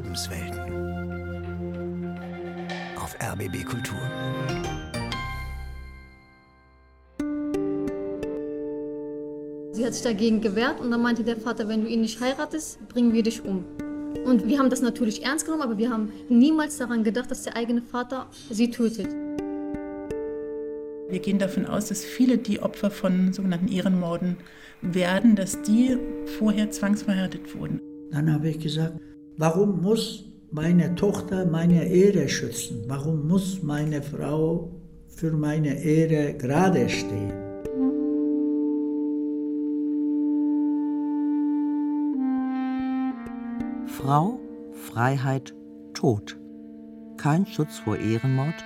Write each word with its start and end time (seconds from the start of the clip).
Lebenswelten. 0.00 0.58
Auf 2.96 3.14
RBB 3.20 3.64
Kultur. 3.66 3.98
Sie 9.72 9.84
hat 9.84 9.92
sich 9.92 10.02
dagegen 10.02 10.40
gewehrt 10.40 10.80
und 10.80 10.90
dann 10.90 11.02
meinte 11.02 11.22
der 11.22 11.36
Vater, 11.36 11.68
wenn 11.68 11.82
du 11.82 11.88
ihn 11.88 12.00
nicht 12.00 12.18
heiratest, 12.18 12.78
bringen 12.88 13.12
wir 13.12 13.22
dich 13.22 13.44
um. 13.44 13.64
Und 14.24 14.46
wir 14.48 14.58
haben 14.58 14.70
das 14.70 14.80
natürlich 14.80 15.22
ernst 15.22 15.44
genommen, 15.44 15.62
aber 15.62 15.76
wir 15.76 15.90
haben 15.90 16.12
niemals 16.30 16.78
daran 16.78 17.04
gedacht, 17.04 17.30
dass 17.30 17.42
der 17.42 17.56
eigene 17.56 17.82
Vater 17.82 18.26
sie 18.50 18.70
tötet. 18.70 19.08
Wir 21.08 21.18
gehen 21.18 21.38
davon 21.38 21.66
aus, 21.66 21.88
dass 21.88 22.04
viele, 22.04 22.38
die 22.38 22.60
Opfer 22.60 22.90
von 22.90 23.34
sogenannten 23.34 23.68
Ehrenmorden 23.68 24.38
werden, 24.80 25.36
dass 25.36 25.60
die 25.60 25.98
vorher 26.38 26.70
zwangsverheiratet 26.70 27.54
wurden. 27.54 27.80
Dann 28.10 28.32
habe 28.32 28.48
ich 28.48 28.58
gesagt, 28.58 28.94
warum 29.40 29.80
muss 29.80 30.26
meine 30.52 30.94
Tochter 30.96 31.46
meine 31.46 31.88
Ehre 31.88 32.28
schützen? 32.28 32.84
Warum 32.88 33.26
muss 33.26 33.62
meine 33.62 34.02
Frau 34.02 34.70
für 35.08 35.32
meine 35.32 35.82
Ehre 35.82 36.34
gerade 36.34 36.90
stehen? 36.90 37.32
Frau, 43.86 44.38
Freiheit, 44.72 45.54
Tod. 45.94 46.38
Kein 47.16 47.46
Schutz 47.46 47.78
vor 47.78 47.96
Ehrenmord, 47.96 48.62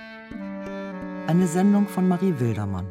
eine 1.27 1.47
Sendung 1.47 1.87
von 1.87 2.05
Marie 2.07 2.33
Wildermann. 2.37 2.87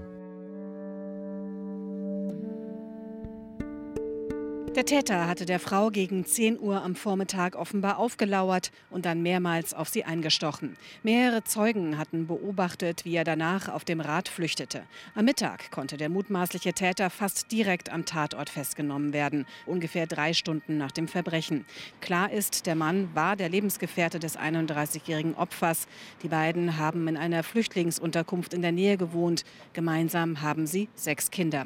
Der 4.74 4.84
Täter 4.84 5.28
hatte 5.28 5.46
der 5.46 5.60
Frau 5.60 5.90
gegen 5.90 6.26
10 6.26 6.58
Uhr 6.58 6.82
am 6.82 6.96
Vormittag 6.96 7.54
offenbar 7.54 7.96
aufgelauert 7.96 8.72
und 8.90 9.06
dann 9.06 9.22
mehrmals 9.22 9.72
auf 9.72 9.88
sie 9.88 10.02
eingestochen. 10.02 10.76
Mehrere 11.04 11.44
Zeugen 11.44 11.96
hatten 11.96 12.26
beobachtet, 12.26 13.04
wie 13.04 13.14
er 13.14 13.22
danach 13.22 13.68
auf 13.68 13.84
dem 13.84 14.00
Rad 14.00 14.28
flüchtete. 14.28 14.82
Am 15.14 15.26
Mittag 15.26 15.70
konnte 15.70 15.96
der 15.96 16.08
mutmaßliche 16.08 16.72
Täter 16.72 17.08
fast 17.10 17.52
direkt 17.52 17.92
am 17.92 18.04
Tatort 18.04 18.50
festgenommen 18.50 19.12
werden, 19.12 19.46
ungefähr 19.64 20.08
drei 20.08 20.32
Stunden 20.32 20.76
nach 20.76 20.90
dem 20.90 21.06
Verbrechen. 21.06 21.66
Klar 22.00 22.32
ist, 22.32 22.66
der 22.66 22.74
Mann 22.74 23.14
war 23.14 23.36
der 23.36 23.50
Lebensgefährte 23.50 24.18
des 24.18 24.36
31-jährigen 24.36 25.36
Opfers. 25.36 25.86
Die 26.24 26.28
beiden 26.28 26.78
haben 26.78 27.06
in 27.06 27.16
einer 27.16 27.44
Flüchtlingsunterkunft 27.44 28.52
in 28.52 28.62
der 28.62 28.72
Nähe 28.72 28.96
gewohnt. 28.96 29.44
Gemeinsam 29.72 30.42
haben 30.42 30.66
sie 30.66 30.88
sechs 30.96 31.30
Kinder. 31.30 31.64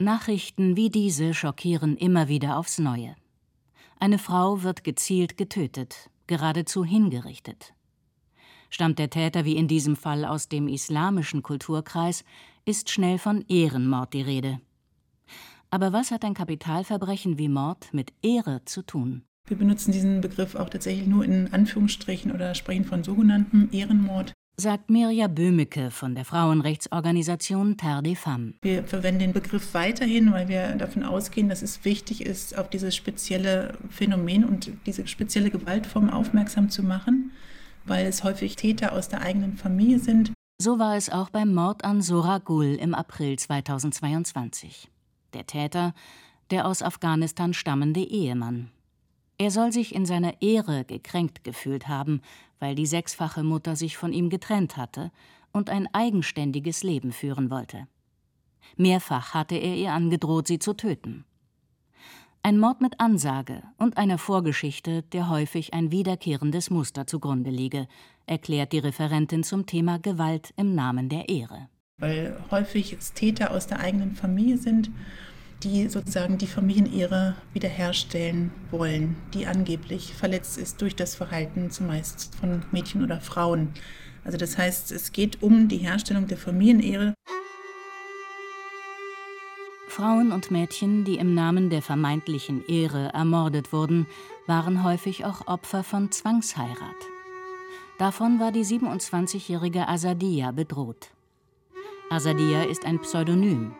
Nachrichten 0.00 0.76
wie 0.76 0.90
diese 0.90 1.34
schockieren 1.34 1.96
immer 1.96 2.28
wieder 2.28 2.56
aufs 2.56 2.78
Neue. 2.78 3.16
Eine 3.98 4.20
Frau 4.20 4.62
wird 4.62 4.84
gezielt 4.84 5.36
getötet, 5.36 6.08
geradezu 6.28 6.84
hingerichtet. 6.84 7.74
Stammt 8.70 9.00
der 9.00 9.10
Täter 9.10 9.44
wie 9.44 9.56
in 9.56 9.66
diesem 9.66 9.96
Fall 9.96 10.24
aus 10.24 10.48
dem 10.48 10.68
islamischen 10.68 11.42
Kulturkreis, 11.42 12.22
ist 12.64 12.90
schnell 12.90 13.18
von 13.18 13.44
Ehrenmord 13.48 14.14
die 14.14 14.22
Rede. 14.22 14.60
Aber 15.68 15.92
was 15.92 16.12
hat 16.12 16.24
ein 16.24 16.34
Kapitalverbrechen 16.34 17.36
wie 17.36 17.48
Mord 17.48 17.92
mit 17.92 18.12
Ehre 18.22 18.64
zu 18.66 18.82
tun? 18.82 19.24
Wir 19.48 19.56
benutzen 19.56 19.90
diesen 19.90 20.20
Begriff 20.20 20.54
auch 20.54 20.70
tatsächlich 20.70 21.08
nur 21.08 21.24
in 21.24 21.52
Anführungsstrichen 21.52 22.30
oder 22.30 22.54
sprechen 22.54 22.84
von 22.84 23.02
sogenanntem 23.02 23.68
Ehrenmord 23.72 24.32
sagt 24.60 24.90
Mirja 24.90 25.28
Böhmecke 25.28 25.92
von 25.92 26.16
der 26.16 26.24
Frauenrechtsorganisation 26.24 27.76
Terre 27.76 28.02
des 28.02 28.18
Femmes. 28.18 28.54
Wir 28.62 28.82
verwenden 28.82 29.20
den 29.20 29.32
Begriff 29.32 29.72
weiterhin, 29.72 30.32
weil 30.32 30.48
wir 30.48 30.74
davon 30.74 31.04
ausgehen, 31.04 31.48
dass 31.48 31.62
es 31.62 31.84
wichtig 31.84 32.26
ist, 32.26 32.58
auf 32.58 32.68
dieses 32.68 32.96
spezielle 32.96 33.78
Phänomen 33.88 34.44
und 34.44 34.72
diese 34.84 35.06
spezielle 35.06 35.50
Gewaltform 35.50 36.10
aufmerksam 36.10 36.70
zu 36.70 36.82
machen, 36.82 37.30
weil 37.84 38.06
es 38.06 38.24
häufig 38.24 38.56
Täter 38.56 38.92
aus 38.92 39.08
der 39.08 39.22
eigenen 39.22 39.56
Familie 39.56 40.00
sind. 40.00 40.32
So 40.60 40.80
war 40.80 40.96
es 40.96 41.08
auch 41.08 41.30
beim 41.30 41.54
Mord 41.54 41.84
an 41.84 42.02
Sora 42.02 42.38
Gul 42.38 42.74
im 42.80 42.94
April 42.94 43.38
2022. 43.38 44.90
Der 45.34 45.46
Täter, 45.46 45.94
der 46.50 46.66
aus 46.66 46.82
Afghanistan 46.82 47.54
stammende 47.54 48.00
Ehemann. 48.00 48.72
Er 49.38 49.52
soll 49.52 49.72
sich 49.72 49.94
in 49.94 50.04
seiner 50.04 50.42
Ehre 50.42 50.84
gekränkt 50.84 51.44
gefühlt 51.44 51.86
haben, 51.86 52.20
weil 52.58 52.74
die 52.74 52.86
sechsfache 52.86 53.44
Mutter 53.44 53.76
sich 53.76 53.96
von 53.96 54.12
ihm 54.12 54.30
getrennt 54.30 54.76
hatte 54.76 55.12
und 55.52 55.70
ein 55.70 55.88
eigenständiges 55.94 56.82
Leben 56.82 57.12
führen 57.12 57.50
wollte. 57.50 57.86
Mehrfach 58.76 59.34
hatte 59.34 59.54
er 59.54 59.76
ihr 59.76 59.92
angedroht, 59.92 60.48
sie 60.48 60.58
zu 60.58 60.74
töten. 60.74 61.24
Ein 62.42 62.58
Mord 62.58 62.80
mit 62.80 63.00
Ansage 63.00 63.62
und 63.78 63.96
einer 63.96 64.18
Vorgeschichte, 64.18 65.02
der 65.02 65.28
häufig 65.28 65.74
ein 65.74 65.90
wiederkehrendes 65.90 66.70
Muster 66.70 67.06
zugrunde 67.06 67.50
liege, 67.50 67.88
erklärt 68.26 68.72
die 68.72 68.78
Referentin 68.78 69.42
zum 69.42 69.66
Thema 69.66 69.98
Gewalt 69.98 70.52
im 70.56 70.74
Namen 70.74 71.08
der 71.08 71.28
Ehre. 71.28 71.68
Weil 71.98 72.40
häufig 72.50 72.92
es 72.92 73.12
Täter 73.12 73.50
aus 73.50 73.66
der 73.66 73.80
eigenen 73.80 74.14
Familie 74.14 74.56
sind 74.56 74.90
die 75.62 75.88
sozusagen 75.88 76.38
die 76.38 76.46
Familienehre 76.46 77.34
wiederherstellen 77.52 78.52
wollen, 78.70 79.16
die 79.34 79.46
angeblich 79.46 80.14
verletzt 80.14 80.58
ist 80.58 80.80
durch 80.80 80.94
das 80.94 81.14
Verhalten 81.14 81.70
zumeist 81.70 82.34
von 82.36 82.62
Mädchen 82.70 83.02
oder 83.02 83.20
Frauen. 83.20 83.70
Also 84.24 84.38
das 84.38 84.58
heißt, 84.58 84.92
es 84.92 85.12
geht 85.12 85.42
um 85.42 85.68
die 85.68 85.78
Herstellung 85.78 86.26
der 86.26 86.38
Familienehre. 86.38 87.14
Frauen 89.88 90.30
und 90.30 90.52
Mädchen, 90.52 91.04
die 91.04 91.16
im 91.16 91.34
Namen 91.34 91.70
der 91.70 91.82
vermeintlichen 91.82 92.64
Ehre 92.68 93.10
ermordet 93.14 93.72
wurden, 93.72 94.06
waren 94.46 94.84
häufig 94.84 95.24
auch 95.24 95.48
Opfer 95.48 95.82
von 95.82 96.12
Zwangsheirat. 96.12 96.94
Davon 97.98 98.38
war 98.38 98.52
die 98.52 98.64
27-jährige 98.64 99.88
Asadia 99.88 100.52
bedroht. 100.52 101.10
Asadia 102.10 102.62
ist 102.62 102.84
ein 102.84 103.00
Pseudonym, 103.00 103.72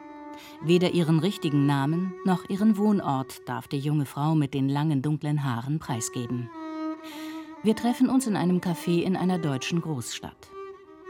Weder 0.62 0.92
ihren 0.92 1.18
richtigen 1.18 1.66
Namen 1.66 2.14
noch 2.24 2.48
ihren 2.48 2.76
Wohnort 2.76 3.40
darf 3.46 3.68
die 3.68 3.78
junge 3.78 4.06
Frau 4.06 4.34
mit 4.34 4.54
den 4.54 4.68
langen 4.68 5.02
dunklen 5.02 5.44
Haaren 5.44 5.78
preisgeben. 5.78 6.50
Wir 7.62 7.74
treffen 7.74 8.08
uns 8.08 8.26
in 8.26 8.36
einem 8.36 8.58
Café 8.60 9.02
in 9.02 9.16
einer 9.16 9.38
deutschen 9.38 9.80
Großstadt. 9.80 10.48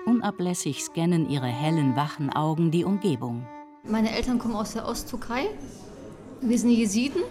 Unablässig 0.06 0.82
scannen 0.82 1.28
ihre 1.28 1.46
hellen, 1.46 1.94
wachen 1.94 2.30
Augen 2.30 2.70
die 2.70 2.84
Umgebung. 2.84 3.46
Meine 3.84 4.10
Eltern 4.12 4.38
kommen 4.38 4.54
aus 4.54 4.72
der 4.72 4.86
Osttürkei. 4.86 5.48
Wir 6.40 6.58
sind 6.58 6.70
Jesiden 6.70 7.22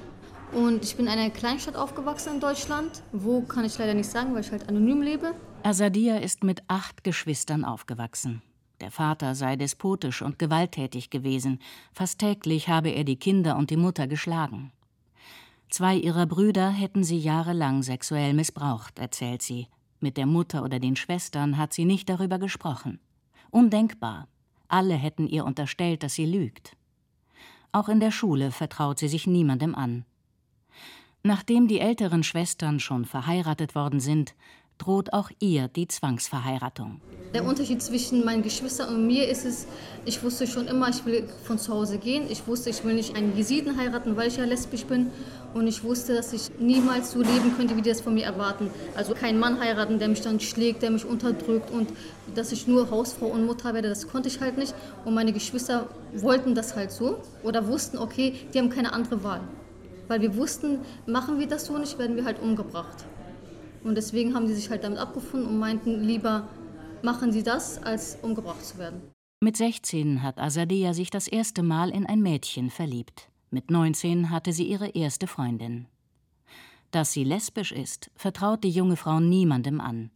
und 0.51 0.83
ich 0.83 0.95
bin 0.95 1.07
in 1.07 1.11
einer 1.11 1.29
Kleinstadt 1.29 1.75
aufgewachsen 1.75 2.35
in 2.35 2.39
Deutschland. 2.39 3.03
Wo 3.11 3.41
kann 3.41 3.65
ich 3.65 3.77
leider 3.77 3.93
nicht 3.93 4.09
sagen, 4.09 4.33
weil 4.33 4.41
ich 4.41 4.51
halt 4.51 4.69
anonym 4.69 5.01
lebe. 5.01 5.33
Asadia 5.63 6.17
ist 6.17 6.43
mit 6.43 6.61
acht 6.67 7.03
Geschwistern 7.03 7.65
aufgewachsen. 7.65 8.41
Der 8.79 8.91
Vater 8.91 9.33
sei 9.33 9.55
despotisch 9.55 10.21
und 10.21 10.37
gewalttätig 10.37 11.09
gewesen, 11.09 11.59
fast 11.93 12.19
täglich 12.19 12.69
habe 12.69 12.89
er 12.89 13.03
die 13.03 13.15
Kinder 13.15 13.57
und 13.57 13.69
die 13.69 13.77
Mutter 13.77 14.07
geschlagen. 14.07 14.71
Zwei 15.69 15.95
ihrer 15.95 16.25
Brüder 16.25 16.69
hätten 16.69 17.03
sie 17.03 17.17
jahrelang 17.17 17.83
sexuell 17.83 18.33
missbraucht, 18.33 18.99
erzählt 18.99 19.41
sie. 19.41 19.67
Mit 19.99 20.15
der 20.15 20.27
Mutter 20.27 20.63
oder 20.63 20.79
den 20.79 20.95
Schwestern 20.95 21.57
hat 21.57 21.73
sie 21.73 21.85
nicht 21.85 22.07
darüber 22.07 22.37
gesprochen. 22.37 22.99
Undenkbar. 23.49 24.27
Alle 24.67 24.95
hätten 24.95 25.27
ihr 25.27 25.43
unterstellt, 25.45 26.03
dass 26.03 26.13
sie 26.13 26.25
lügt. 26.25 26.77
Auch 27.71 27.89
in 27.89 27.99
der 27.99 28.11
Schule 28.11 28.51
vertraut 28.51 28.99
sie 28.99 29.07
sich 29.07 29.27
niemandem 29.27 29.75
an. 29.75 30.05
Nachdem 31.23 31.67
die 31.67 31.79
älteren 31.79 32.23
Schwestern 32.23 32.79
schon 32.79 33.05
verheiratet 33.05 33.75
worden 33.75 33.99
sind, 33.99 34.35
droht 34.77 35.13
auch 35.13 35.29
ihr 35.39 35.67
die 35.67 35.87
Zwangsverheiratung. 35.87 37.01
Der 37.33 37.43
Unterschied 37.43 37.81
zwischen 37.81 38.23
meinen 38.23 38.41
Geschwistern 38.41 38.95
und 38.95 39.05
mir 39.05 39.27
ist 39.27 39.45
es, 39.45 39.67
ich 40.05 40.23
wusste 40.23 40.47
schon 40.47 40.67
immer, 40.67 40.87
ich 40.87 41.05
will 41.05 41.27
von 41.43 41.59
zu 41.59 41.73
Hause 41.73 41.97
gehen. 41.97 42.23
Ich 42.29 42.47
wusste, 42.47 42.69
ich 42.69 42.83
will 42.85 42.93
nicht 42.93 43.17
einen 43.17 43.35
Jesiden 43.35 43.77
heiraten, 43.77 44.15
weil 44.15 44.29
ich 44.29 44.37
ja 44.37 44.45
lesbisch 44.45 44.85
bin. 44.85 45.11
Und 45.53 45.67
ich 45.67 45.83
wusste, 45.83 46.15
dass 46.15 46.31
ich 46.31 46.51
niemals 46.59 47.11
so 47.11 47.19
leben 47.19 47.53
könnte, 47.57 47.75
wie 47.75 47.81
die 47.81 47.89
das 47.89 47.99
von 47.99 48.13
mir 48.13 48.25
erwarten. 48.25 48.69
Also 48.95 49.13
keinen 49.13 49.39
Mann 49.39 49.59
heiraten, 49.59 49.99
der 49.99 50.07
mich 50.07 50.21
dann 50.21 50.39
schlägt, 50.39 50.81
der 50.83 50.91
mich 50.91 51.03
unterdrückt 51.03 51.69
und 51.71 51.89
dass 52.33 52.51
ich 52.51 52.67
nur 52.67 52.89
Hausfrau 52.91 53.27
und 53.27 53.45
Mutter 53.45 53.73
werde, 53.73 53.89
das 53.89 54.07
konnte 54.07 54.29
ich 54.29 54.39
halt 54.39 54.57
nicht. 54.57 54.73
Und 55.03 55.13
meine 55.13 55.33
Geschwister 55.33 55.87
wollten 56.13 56.55
das 56.55 56.75
halt 56.75 56.91
so 56.91 57.21
oder 57.43 57.67
wussten, 57.67 57.97
okay, 57.97 58.35
die 58.53 58.59
haben 58.59 58.69
keine 58.69 58.93
andere 58.93 59.23
Wahl. 59.23 59.41
Weil 60.07 60.21
wir 60.21 60.35
wussten, 60.37 60.79
machen 61.05 61.39
wir 61.39 61.47
das 61.47 61.65
so 61.65 61.77
nicht, 61.77 61.99
werden 61.99 62.15
wir 62.15 62.23
halt 62.23 62.41
umgebracht. 62.41 63.05
Und 63.83 63.95
deswegen 63.95 64.33
haben 64.33 64.47
die 64.47 64.53
sich 64.53 64.69
halt 64.69 64.83
damit 64.83 64.99
abgefunden 64.99 65.47
und 65.47 65.59
meinten, 65.59 66.03
lieber 66.03 66.47
machen 67.01 67.31
sie 67.31 67.43
das, 67.43 67.81
als 67.81 68.17
umgebracht 68.21 68.63
zu 68.65 68.77
werden. 68.77 69.01
Mit 69.39 69.57
16 69.57 70.23
hat 70.23 70.39
Asadia 70.39 70.93
sich 70.93 71.09
das 71.09 71.27
erste 71.27 71.61
Mal 71.63 71.89
in 71.89 72.05
ein 72.05 72.21
Mädchen 72.21 72.69
verliebt. 72.69 73.29
Mit 73.51 73.69
19 73.69 74.29
hatte 74.31 74.51
sie 74.51 74.67
ihre 74.67 74.89
erste 74.89 75.27
Freundin. 75.27 75.85
Dass 76.91 77.11
sie 77.11 77.23
lesbisch 77.23 77.71
ist, 77.71 78.09
vertraut 78.15 78.63
die 78.63 78.69
junge 78.69 78.95
Frau 78.95 79.19
niemandem 79.19 79.79
an. 79.79 80.09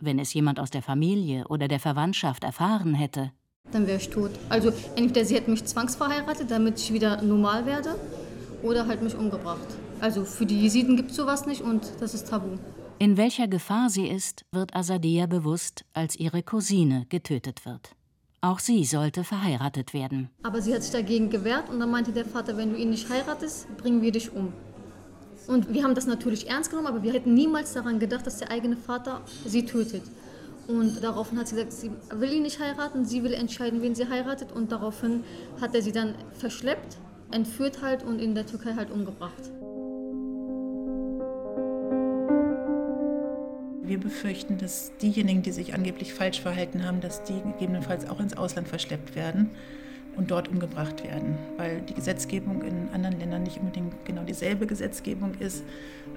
Wenn 0.00 0.18
es 0.18 0.32
jemand 0.34 0.58
aus 0.58 0.70
der 0.70 0.82
Familie 0.82 1.46
oder 1.48 1.68
der 1.68 1.80
Verwandtschaft 1.80 2.44
erfahren 2.44 2.94
hätte, 2.94 3.32
dann 3.70 3.86
wäre 3.86 3.98
ich 3.98 4.10
tot. 4.10 4.30
Also 4.48 4.72
entweder 4.96 5.24
sie 5.24 5.36
hätte 5.36 5.50
mich 5.50 5.64
zwangsverheiratet, 5.64 6.50
damit 6.50 6.78
ich 6.78 6.92
wieder 6.92 7.22
normal 7.22 7.66
werde, 7.66 7.94
oder 8.62 8.86
halt 8.86 9.02
mich 9.02 9.14
umgebracht. 9.14 9.66
Also 10.00 10.24
für 10.24 10.46
die 10.46 10.60
Jesiden 10.60 10.96
gibt 10.96 11.10
es 11.10 11.16
sowas 11.16 11.46
nicht 11.46 11.62
und 11.62 11.92
das 12.00 12.14
ist 12.14 12.28
tabu. 12.28 12.58
In 13.02 13.16
welcher 13.16 13.48
Gefahr 13.48 13.90
sie 13.90 14.06
ist, 14.06 14.44
wird 14.52 14.76
Asadia 14.76 15.26
bewusst, 15.26 15.84
als 15.92 16.14
ihre 16.14 16.44
Cousine 16.44 17.04
getötet 17.08 17.66
wird. 17.66 17.96
Auch 18.40 18.60
sie 18.60 18.84
sollte 18.84 19.24
verheiratet 19.24 19.92
werden. 19.92 20.30
Aber 20.44 20.62
sie 20.62 20.72
hat 20.72 20.84
sich 20.84 20.92
dagegen 20.92 21.28
gewehrt 21.28 21.68
und 21.68 21.80
dann 21.80 21.90
meinte 21.90 22.12
der 22.12 22.24
Vater, 22.24 22.56
wenn 22.56 22.70
du 22.70 22.78
ihn 22.78 22.90
nicht 22.90 23.10
heiratest, 23.10 23.66
bringen 23.76 24.02
wir 24.02 24.12
dich 24.12 24.32
um. 24.32 24.52
Und 25.48 25.74
wir 25.74 25.82
haben 25.82 25.96
das 25.96 26.06
natürlich 26.06 26.48
ernst 26.48 26.70
genommen, 26.70 26.86
aber 26.86 27.02
wir 27.02 27.12
hätten 27.12 27.34
niemals 27.34 27.72
daran 27.72 27.98
gedacht, 27.98 28.24
dass 28.24 28.38
der 28.38 28.52
eigene 28.52 28.76
Vater 28.76 29.22
sie 29.44 29.66
tötet. 29.66 30.04
Und 30.68 31.02
daraufhin 31.02 31.40
hat 31.40 31.48
sie 31.48 31.56
gesagt, 31.56 31.72
sie 31.72 31.90
will 32.14 32.32
ihn 32.32 32.44
nicht 32.44 32.60
heiraten, 32.60 33.04
sie 33.04 33.24
will 33.24 33.34
entscheiden, 33.34 33.82
wen 33.82 33.96
sie 33.96 34.08
heiratet. 34.08 34.52
Und 34.52 34.70
daraufhin 34.70 35.24
hat 35.60 35.74
er 35.74 35.82
sie 35.82 35.90
dann 35.90 36.14
verschleppt, 36.34 36.98
entführt 37.32 37.82
halt 37.82 38.04
und 38.04 38.20
in 38.20 38.36
der 38.36 38.46
Türkei 38.46 38.74
halt 38.76 38.92
umgebracht. 38.92 39.50
Wir 43.84 43.98
befürchten, 43.98 44.58
dass 44.58 44.92
diejenigen, 44.98 45.42
die 45.42 45.50
sich 45.50 45.74
angeblich 45.74 46.14
falsch 46.14 46.40
verhalten 46.40 46.84
haben, 46.84 47.00
dass 47.00 47.24
die 47.24 47.40
gegebenenfalls 47.42 48.08
auch 48.08 48.20
ins 48.20 48.36
Ausland 48.36 48.68
verschleppt 48.68 49.16
werden 49.16 49.50
und 50.16 50.30
dort 50.30 50.46
umgebracht 50.48 51.02
werden, 51.02 51.36
weil 51.56 51.80
die 51.80 51.94
Gesetzgebung 51.94 52.62
in 52.62 52.90
anderen 52.92 53.18
Ländern 53.18 53.42
nicht 53.42 53.58
unbedingt 53.58 54.04
genau 54.04 54.22
dieselbe 54.22 54.66
Gesetzgebung 54.66 55.34
ist. 55.40 55.64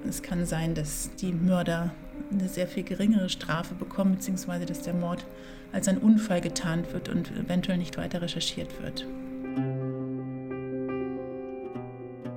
Es 0.08 0.22
kann 0.22 0.46
sein, 0.46 0.74
dass 0.74 1.10
die 1.16 1.32
Mörder 1.32 1.92
eine 2.30 2.48
sehr 2.48 2.68
viel 2.68 2.84
geringere 2.84 3.28
Strafe 3.28 3.74
bekommen, 3.74 4.12
beziehungsweise 4.12 4.64
dass 4.64 4.82
der 4.82 4.94
Mord 4.94 5.26
als 5.72 5.88
ein 5.88 5.98
Unfall 5.98 6.40
getarnt 6.40 6.92
wird 6.92 7.08
und 7.08 7.32
eventuell 7.32 7.78
nicht 7.78 7.96
weiter 7.96 8.22
recherchiert 8.22 8.80
wird. 8.80 9.06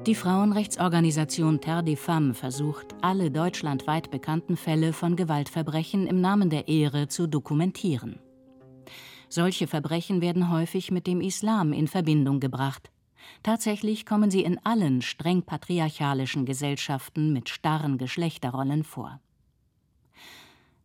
Die 0.07 0.15
Frauenrechtsorganisation 0.15 1.59
Terre 1.59 1.83
des 1.83 1.99
Femmes 1.99 2.39
versucht, 2.39 2.95
alle 3.01 3.29
deutschlandweit 3.29 4.09
bekannten 4.09 4.55
Fälle 4.55 4.93
von 4.93 5.17
Gewaltverbrechen 5.17 6.07
im 6.07 6.21
Namen 6.21 6.49
der 6.49 6.69
Ehre 6.69 7.09
zu 7.09 7.27
dokumentieren. 7.27 8.17
Solche 9.27 9.67
Verbrechen 9.67 10.21
werden 10.21 10.51
häufig 10.51 10.89
mit 10.89 11.05
dem 11.05 11.19
Islam 11.19 11.73
in 11.73 11.89
Verbindung 11.89 12.39
gebracht. 12.39 12.89
Tatsächlich 13.43 14.05
kommen 14.05 14.31
sie 14.31 14.41
in 14.41 14.57
allen 14.65 15.01
streng 15.01 15.43
patriarchalischen 15.43 16.45
Gesellschaften 16.45 17.33
mit 17.33 17.49
starren 17.49 17.97
Geschlechterrollen 17.97 18.85
vor. 18.85 19.19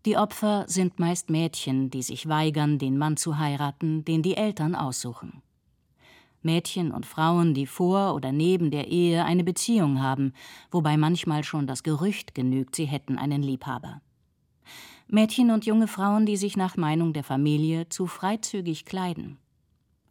Die 0.06 0.18
Opfer 0.18 0.64
sind 0.66 0.98
meist 0.98 1.30
Mädchen, 1.30 1.88
die 1.88 2.02
sich 2.02 2.28
weigern, 2.28 2.78
den 2.80 2.98
Mann 2.98 3.16
zu 3.16 3.38
heiraten, 3.38 4.04
den 4.04 4.22
die 4.22 4.36
Eltern 4.36 4.74
aussuchen. 4.74 5.43
Mädchen 6.44 6.92
und 6.92 7.06
Frauen, 7.06 7.54
die 7.54 7.66
vor 7.66 8.14
oder 8.14 8.32
neben 8.32 8.70
der 8.70 8.88
Ehe 8.88 9.24
eine 9.24 9.44
Beziehung 9.44 10.02
haben, 10.02 10.32
wobei 10.70 10.96
manchmal 10.96 11.44
schon 11.44 11.66
das 11.66 11.82
Gerücht 11.82 12.34
genügt, 12.34 12.76
sie 12.76 12.84
hätten 12.84 13.18
einen 13.18 13.42
Liebhaber. 13.42 14.00
Mädchen 15.06 15.50
und 15.50 15.66
junge 15.66 15.86
Frauen, 15.88 16.26
die 16.26 16.36
sich 16.36 16.56
nach 16.56 16.76
Meinung 16.76 17.12
der 17.12 17.24
Familie 17.24 17.88
zu 17.88 18.06
freizügig 18.06 18.84
kleiden. 18.84 19.38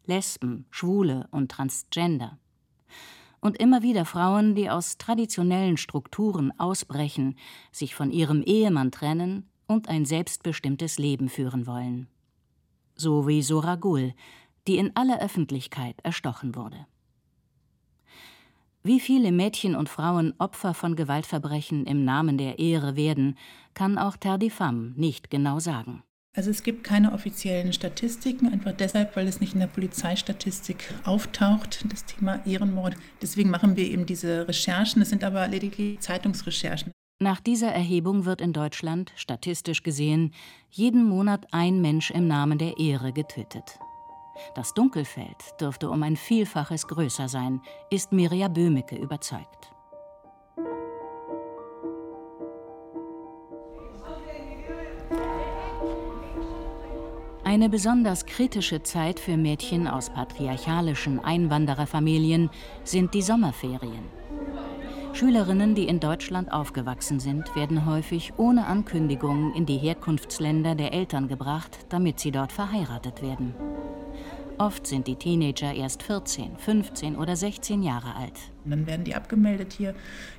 Lesben, 0.06 0.66
Schwule 0.70 1.28
und 1.32 1.52
Transgender. 1.52 2.38
Und 3.40 3.58
immer 3.58 3.82
wieder 3.82 4.06
Frauen, 4.06 4.56
die 4.56 4.70
aus 4.70 4.98
traditionellen 4.98 5.78
Strukturen 5.78 6.58
ausbrechen, 6.60 7.36
sich 7.72 7.96
von 7.96 8.12
ihrem 8.12 8.42
Ehemann 8.44 8.92
trennen 8.92 9.50
und 9.68 9.90
ein 9.90 10.06
selbstbestimmtes 10.06 10.98
Leben 10.98 11.28
führen 11.30 11.68
wollen. 11.68 12.08
So 12.96 13.28
wie 13.28 13.42
Soragul, 13.42 14.14
die 14.68 14.78
in 14.78 14.96
aller 14.96 15.22
Öffentlichkeit 15.22 15.96
erstochen 16.04 16.56
wurde. 16.56 16.86
Wie 18.86 19.00
viele 19.00 19.32
Mädchen 19.32 19.76
und 19.76 19.88
Frauen 19.88 20.34
Opfer 20.40 20.74
von 20.74 20.98
Gewaltverbrechen 20.98 21.86
im 21.86 22.04
Namen 22.04 22.38
der 22.38 22.60
Ehre 22.60 22.98
werden, 22.98 23.38
kann 23.74 23.98
auch 23.98 24.18
Terre 24.18 24.40
des 24.40 24.54
Femmes 24.54 24.98
nicht 24.98 25.30
genau 25.30 25.60
sagen. 25.60 26.04
Also 26.36 26.50
es 26.50 26.64
gibt 26.64 26.84
keine 26.84 27.14
offiziellen 27.14 27.74
Statistiken, 27.74 28.52
einfach 28.52 28.74
deshalb, 28.74 29.16
weil 29.16 29.28
es 29.28 29.40
nicht 29.40 29.54
in 29.54 29.60
der 29.60 29.68
Polizeistatistik 29.68 30.92
auftaucht, 31.06 31.86
das 31.92 32.06
Thema 32.06 32.46
Ehrenmord. 32.46 32.96
Deswegen 33.22 33.52
machen 33.52 33.78
wir 33.78 33.86
eben 33.86 34.06
diese 34.06 34.48
Recherchen, 34.48 35.00
das 35.00 35.10
sind 35.10 35.24
aber 35.24 35.48
lediglich 35.48 36.00
Zeitungsrecherchen. 36.00 36.92
Nach 37.22 37.40
dieser 37.40 37.72
Erhebung 37.72 38.26
wird 38.26 38.42
in 38.42 38.52
Deutschland, 38.52 39.14
statistisch 39.16 39.84
gesehen, 39.84 40.34
jeden 40.72 41.06
Monat 41.06 41.48
ein 41.52 41.82
Mensch 41.82 42.12
im 42.12 42.28
Namen 42.28 42.58
der 42.58 42.80
Ehre 42.80 43.14
getötet. 43.14 43.80
Das 44.56 44.74
Dunkelfeld 44.74 45.60
dürfte 45.60 45.90
um 45.90 46.04
ein 46.04 46.16
Vielfaches 46.16 46.88
größer 46.88 47.28
sein, 47.28 47.62
ist 47.90 48.12
Mirja 48.12 48.48
Böhmecke 48.48 48.96
überzeugt. 48.96 49.74
Eine 57.44 57.70
besonders 57.70 58.26
kritische 58.26 58.82
Zeit 58.82 59.20
für 59.20 59.38
Mädchen 59.38 59.88
aus 59.88 60.10
patriarchalischen 60.10 61.24
Einwandererfamilien 61.24 62.50
sind 62.84 63.14
die 63.14 63.22
Sommerferien. 63.22 64.06
Schülerinnen, 65.14 65.76
die 65.76 65.88
in 65.88 66.00
Deutschland 66.00 66.52
aufgewachsen 66.52 67.20
sind, 67.20 67.56
werden 67.56 67.86
häufig 67.86 68.34
ohne 68.38 68.66
Ankündigung 68.66 69.54
in 69.54 69.68
die 69.68 69.78
Herkunftsländer 69.78 70.74
der 70.74 70.94
Eltern 70.94 71.28
gebracht, 71.28 71.86
damit 71.90 72.20
sie 72.20 72.32
dort 72.32 72.52
verheiratet 72.52 73.22
werden. 73.22 73.54
Oft 74.58 74.88
sind 74.88 75.08
die 75.08 75.16
Teenager 75.16 75.74
erst 75.74 76.04
14, 76.04 76.58
15 76.58 77.16
oder 77.16 77.36
16 77.36 77.82
Jahre 77.84 78.16
alt. 78.16 78.34
Und 78.64 78.72
dann 78.72 78.88
werden 78.88 79.04
die 79.04 79.16
abgemeldet 79.16 79.74
hier, 79.74 79.96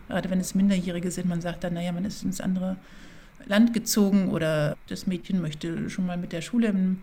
gerade 0.09 0.31
wenn 0.31 0.41
es 0.41 0.55
Minderjährige 0.55 1.11
sind. 1.11 1.29
Man 1.29 1.41
sagt 1.41 1.65
dann, 1.65 1.75
naja, 1.75 1.93
man 1.93 2.05
ist 2.05 2.23
ins 2.23 2.41
andere 2.41 2.77
Land 3.47 3.75
gezogen 3.75 4.31
oder 4.31 4.77
das 4.89 5.07
Mädchen 5.07 5.41
möchte 5.41 5.91
schon 5.91 6.07
mal 6.07 6.17
mit 6.17 6.33
der 6.33 6.41
Schule 6.41 6.69
im 6.69 7.03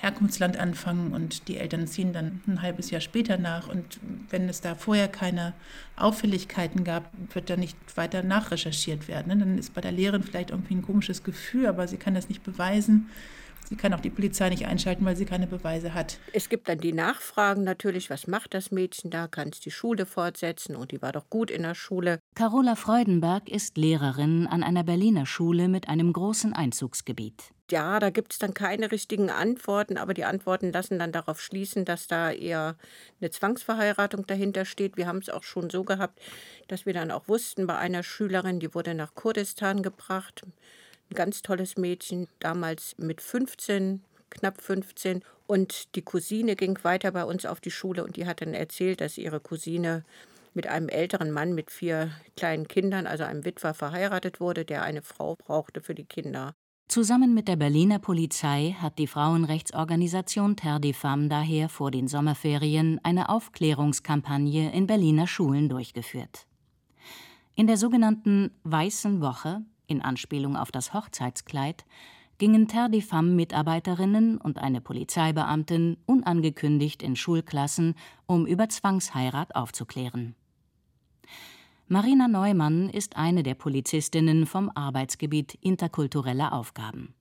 Herkunftsland 0.00 0.56
anfangen 0.56 1.12
und 1.12 1.48
die 1.48 1.56
Eltern 1.56 1.88
ziehen 1.88 2.12
dann 2.12 2.40
ein 2.46 2.62
halbes 2.62 2.90
Jahr 2.90 3.00
später 3.00 3.36
nach. 3.36 3.68
Und 3.68 3.98
wenn 4.30 4.48
es 4.48 4.60
da 4.60 4.76
vorher 4.76 5.08
keine 5.08 5.54
Auffälligkeiten 5.96 6.84
gab, 6.84 7.10
wird 7.34 7.50
da 7.50 7.56
nicht 7.56 7.76
weiter 7.96 8.22
nachrecherchiert 8.22 9.08
werden. 9.08 9.28
Ne? 9.28 9.44
Dann 9.44 9.58
ist 9.58 9.74
bei 9.74 9.80
der 9.80 9.92
Lehrerin 9.92 10.22
vielleicht 10.22 10.50
irgendwie 10.50 10.76
ein 10.76 10.82
komisches 10.82 11.24
Gefühl, 11.24 11.66
aber 11.66 11.88
sie 11.88 11.96
kann 11.96 12.14
das 12.14 12.28
nicht 12.28 12.44
beweisen. 12.44 13.10
Sie 13.68 13.76
kann 13.76 13.92
auch 13.92 14.00
die 14.00 14.08
Polizei 14.08 14.48
nicht 14.48 14.64
einschalten, 14.64 15.04
weil 15.04 15.14
sie 15.14 15.26
keine 15.26 15.46
Beweise 15.46 15.92
hat. 15.92 16.18
Es 16.32 16.48
gibt 16.48 16.70
dann 16.70 16.78
die 16.78 16.94
Nachfragen 16.94 17.64
natürlich, 17.64 18.08
was 18.08 18.26
macht 18.26 18.54
das 18.54 18.70
Mädchen 18.70 19.10
da? 19.10 19.28
Kann 19.28 19.50
es 19.50 19.60
die 19.60 19.70
Schule 19.70 20.06
fortsetzen? 20.06 20.74
Und 20.74 20.90
die 20.90 21.02
war 21.02 21.12
doch 21.12 21.28
gut 21.28 21.50
in 21.50 21.64
der 21.64 21.74
Schule. 21.74 22.18
Carola 22.34 22.76
Freudenberg 22.76 23.50
ist 23.50 23.76
Lehrerin 23.76 24.46
an 24.46 24.62
einer 24.62 24.84
Berliner 24.84 25.26
Schule 25.26 25.68
mit 25.68 25.86
einem 25.86 26.14
großen 26.14 26.54
Einzugsgebiet. 26.54 27.52
Ja, 27.70 28.00
da 28.00 28.08
gibt 28.08 28.32
es 28.32 28.38
dann 28.38 28.54
keine 28.54 28.90
richtigen 28.90 29.28
Antworten, 29.28 29.98
aber 29.98 30.14
die 30.14 30.24
Antworten 30.24 30.72
lassen 30.72 30.98
dann 30.98 31.12
darauf 31.12 31.42
schließen, 31.42 31.84
dass 31.84 32.06
da 32.06 32.30
eher 32.30 32.76
eine 33.20 33.28
Zwangsverheiratung 33.28 34.26
dahinter 34.26 34.64
steht. 34.64 34.96
Wir 34.96 35.06
haben 35.06 35.18
es 35.18 35.28
auch 35.28 35.42
schon 35.42 35.68
so 35.68 35.84
gehabt, 35.84 36.18
dass 36.68 36.86
wir 36.86 36.94
dann 36.94 37.10
auch 37.10 37.28
wussten, 37.28 37.66
bei 37.66 37.76
einer 37.76 38.02
Schülerin, 38.02 38.60
die 38.60 38.74
wurde 38.74 38.94
nach 38.94 39.14
Kurdistan 39.14 39.82
gebracht 39.82 40.46
ein 41.10 41.14
ganz 41.14 41.42
tolles 41.42 41.76
Mädchen, 41.76 42.28
damals 42.40 42.94
mit 42.98 43.20
15, 43.20 44.02
knapp 44.30 44.60
15. 44.60 45.22
Und 45.46 45.94
die 45.94 46.02
Cousine 46.02 46.56
ging 46.56 46.78
weiter 46.82 47.12
bei 47.12 47.24
uns 47.24 47.46
auf 47.46 47.60
die 47.60 47.70
Schule 47.70 48.04
und 48.04 48.16
die 48.16 48.26
hat 48.26 48.42
dann 48.42 48.54
erzählt, 48.54 49.00
dass 49.00 49.18
ihre 49.18 49.40
Cousine 49.40 50.04
mit 50.54 50.66
einem 50.66 50.88
älteren 50.88 51.30
Mann 51.30 51.54
mit 51.54 51.70
vier 51.70 52.10
kleinen 52.36 52.68
Kindern, 52.68 53.06
also 53.06 53.24
einem 53.24 53.44
Witwer, 53.44 53.74
verheiratet 53.74 54.40
wurde, 54.40 54.64
der 54.64 54.82
eine 54.82 55.02
Frau 55.02 55.36
brauchte 55.36 55.80
für 55.80 55.94
die 55.94 56.04
Kinder. 56.04 56.54
Zusammen 56.88 57.34
mit 57.34 57.48
der 57.48 57.56
Berliner 57.56 57.98
Polizei 57.98 58.74
hat 58.80 58.98
die 58.98 59.06
Frauenrechtsorganisation 59.06 60.56
Terre 60.56 60.80
des 60.80 60.96
Femmes 60.96 61.28
daher 61.28 61.68
vor 61.68 61.90
den 61.90 62.08
Sommerferien 62.08 62.98
eine 63.02 63.28
Aufklärungskampagne 63.28 64.72
in 64.72 64.86
Berliner 64.86 65.26
Schulen 65.26 65.68
durchgeführt. 65.68 66.46
In 67.54 67.66
der 67.66 67.76
sogenannten 67.76 68.52
Weißen 68.64 69.20
Woche 69.20 69.62
in 69.88 70.00
Anspielung 70.00 70.56
auf 70.56 70.70
das 70.70 70.94
Hochzeitskleid, 70.94 71.84
gingen 72.38 72.68
Terre 72.68 72.90
des 72.90 73.04
Femmes 73.04 73.34
Mitarbeiterinnen 73.34 74.38
und 74.38 74.58
eine 74.58 74.80
Polizeibeamtin 74.80 75.96
unangekündigt 76.06 77.02
in 77.02 77.16
Schulklassen, 77.16 77.96
um 78.26 78.46
über 78.46 78.68
Zwangsheirat 78.68 79.56
aufzuklären. 79.56 80.36
Marina 81.88 82.28
Neumann 82.28 82.90
ist 82.90 83.16
eine 83.16 83.42
der 83.42 83.54
Polizistinnen 83.54 84.46
vom 84.46 84.70
Arbeitsgebiet 84.74 85.54
interkultureller 85.62 86.52
Aufgaben. 86.52 87.14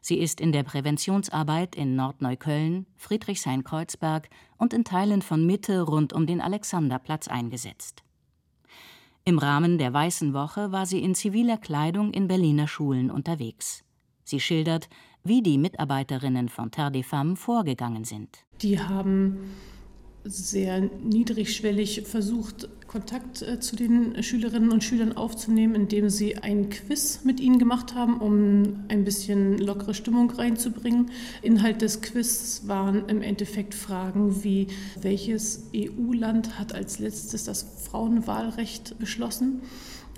Sie 0.00 0.18
ist 0.18 0.40
in 0.40 0.50
der 0.50 0.62
Präventionsarbeit 0.62 1.76
in 1.76 1.94
Nordneukölln, 1.94 2.86
Friedrichshain-Kreuzberg 2.96 4.30
und 4.56 4.72
in 4.72 4.84
Teilen 4.84 5.22
von 5.22 5.46
Mitte 5.46 5.82
rund 5.82 6.12
um 6.12 6.26
den 6.26 6.40
Alexanderplatz 6.40 7.28
eingesetzt. 7.28 8.02
Im 9.24 9.38
Rahmen 9.38 9.78
der 9.78 9.92
Weißen 9.92 10.34
Woche 10.34 10.72
war 10.72 10.84
sie 10.84 11.00
in 11.00 11.14
ziviler 11.14 11.56
Kleidung 11.56 12.12
in 12.12 12.26
Berliner 12.26 12.66
Schulen 12.66 13.08
unterwegs. 13.08 13.84
Sie 14.24 14.40
schildert, 14.40 14.88
wie 15.22 15.42
die 15.42 15.58
Mitarbeiterinnen 15.58 16.48
von 16.48 16.72
Terre 16.72 16.90
des 16.90 17.06
Femmes 17.06 17.38
vorgegangen 17.38 18.02
sind. 18.02 18.44
Die 18.62 18.80
haben 18.80 19.38
sehr 20.24 20.80
niedrigschwellig 21.02 22.02
versucht, 22.06 22.68
Kontakt 22.86 23.40
äh, 23.40 23.58
zu 23.58 23.74
den 23.74 24.22
Schülerinnen 24.22 24.70
und 24.70 24.84
Schülern 24.84 25.16
aufzunehmen, 25.16 25.74
indem 25.74 26.10
sie 26.10 26.36
ein 26.36 26.68
Quiz 26.68 27.20
mit 27.24 27.40
ihnen 27.40 27.58
gemacht 27.58 27.94
haben, 27.94 28.18
um 28.20 28.84
ein 28.88 29.04
bisschen 29.04 29.56
lockere 29.58 29.94
Stimmung 29.94 30.30
reinzubringen. 30.30 31.10
Inhalt 31.40 31.80
des 31.80 32.02
Quiz 32.02 32.62
waren 32.66 33.08
im 33.08 33.22
Endeffekt 33.22 33.74
Fragen 33.74 34.44
wie, 34.44 34.68
welches 35.00 35.70
EU-Land 35.74 36.58
hat 36.58 36.74
als 36.74 36.98
letztes 36.98 37.44
das 37.44 37.66
Frauenwahlrecht 37.90 38.98
beschlossen? 38.98 39.62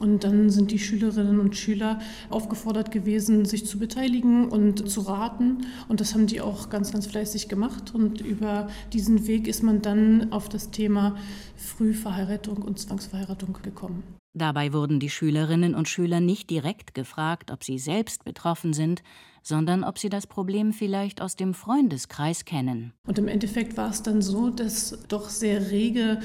Und 0.01 0.25
dann 0.25 0.51
sind 0.51 0.71
die 0.71 0.79
Schülerinnen 0.79 1.39
und 1.39 1.57
Schüler 1.57 2.01
aufgefordert 2.31 2.91
gewesen, 2.91 3.45
sich 3.45 3.67
zu 3.67 3.79
beteiligen 3.79 4.49
und 4.49 4.89
zu 4.89 5.03
raten. 5.03 5.67
Und 5.89 6.01
das 6.01 6.15
haben 6.15 6.27
die 6.27 6.41
auch 6.41 6.69
ganz, 6.69 6.93
ganz 6.93 7.07
fleißig 7.07 7.49
gemacht. 7.49 7.95
Und 7.95 8.21
über 8.21 8.69
diesen 8.93 9.27
Weg 9.27 9.47
ist 9.47 9.63
man 9.63 9.83
dann 9.83 10.33
auf 10.33 10.49
das 10.49 10.71
Thema 10.71 11.17
Frühverheiratung 11.57 12.59
und 12.59 12.79
Zwangsverheiratung 12.79 13.59
gekommen. 13.63 14.03
Dabei 14.37 14.73
wurden 14.73 14.99
die 14.99 15.11
Schülerinnen 15.11 15.77
und 15.77 15.89
Schüler 15.89 16.19
nicht 16.19 16.51
direkt 16.51 16.93
gefragt, 16.95 17.53
ob 17.53 17.63
sie 17.63 17.79
selbst 17.79 18.25
betroffen 18.25 18.73
sind, 18.73 19.05
sondern 19.45 19.85
ob 19.85 19.99
sie 19.99 20.09
das 20.09 20.27
Problem 20.27 20.73
vielleicht 20.73 21.21
aus 21.21 21.37
dem 21.37 21.55
Freundeskreis 21.55 22.45
kennen. 22.45 22.93
Und 23.07 23.19
im 23.19 23.29
Endeffekt 23.29 23.77
war 23.77 23.91
es 23.91 24.03
dann 24.03 24.23
so, 24.23 24.49
dass 24.49 24.99
doch 25.09 25.29
sehr 25.29 25.71
rege 25.71 26.19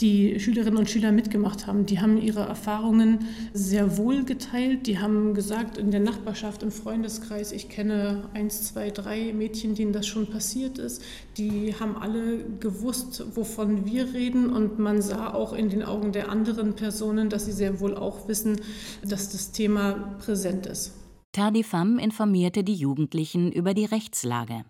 die 0.00 0.38
Schülerinnen 0.38 0.76
und 0.76 0.90
Schüler 0.90 1.10
mitgemacht 1.10 1.66
haben. 1.66 1.86
Die 1.86 2.00
haben 2.00 2.18
ihre 2.18 2.40
Erfahrungen 2.40 3.20
sehr 3.54 3.96
wohl 3.96 4.24
geteilt. 4.24 4.86
Die 4.86 4.98
haben 4.98 5.32
gesagt, 5.32 5.78
in 5.78 5.90
der 5.90 6.00
Nachbarschaft, 6.00 6.62
im 6.62 6.70
Freundeskreis, 6.70 7.50
ich 7.50 7.70
kenne 7.70 8.28
eins, 8.34 8.68
zwei, 8.68 8.90
drei 8.90 9.32
Mädchen, 9.32 9.74
denen 9.74 9.94
das 9.94 10.06
schon 10.06 10.26
passiert 10.26 10.76
ist. 10.76 11.02
Die 11.38 11.74
haben 11.80 11.96
alle 11.96 12.44
gewusst, 12.60 13.24
wovon 13.34 13.86
wir 13.86 14.12
reden. 14.12 14.50
Und 14.50 14.78
man 14.78 15.00
sah 15.00 15.32
auch 15.32 15.54
in 15.54 15.70
den 15.70 15.82
Augen 15.82 16.12
der 16.12 16.28
anderen 16.28 16.74
Personen, 16.74 17.30
dass 17.30 17.46
sie 17.46 17.52
sehr 17.52 17.80
wohl 17.80 17.96
auch 17.96 18.28
wissen, 18.28 18.60
dass 19.02 19.30
das 19.30 19.52
Thema 19.52 20.16
präsent 20.18 20.66
ist. 20.66 20.92
Tardifam 21.36 21.98
informierte 21.98 22.64
die 22.64 22.72
Jugendlichen 22.72 23.52
über 23.52 23.74
die 23.74 23.84
Rechtslage. 23.84 24.64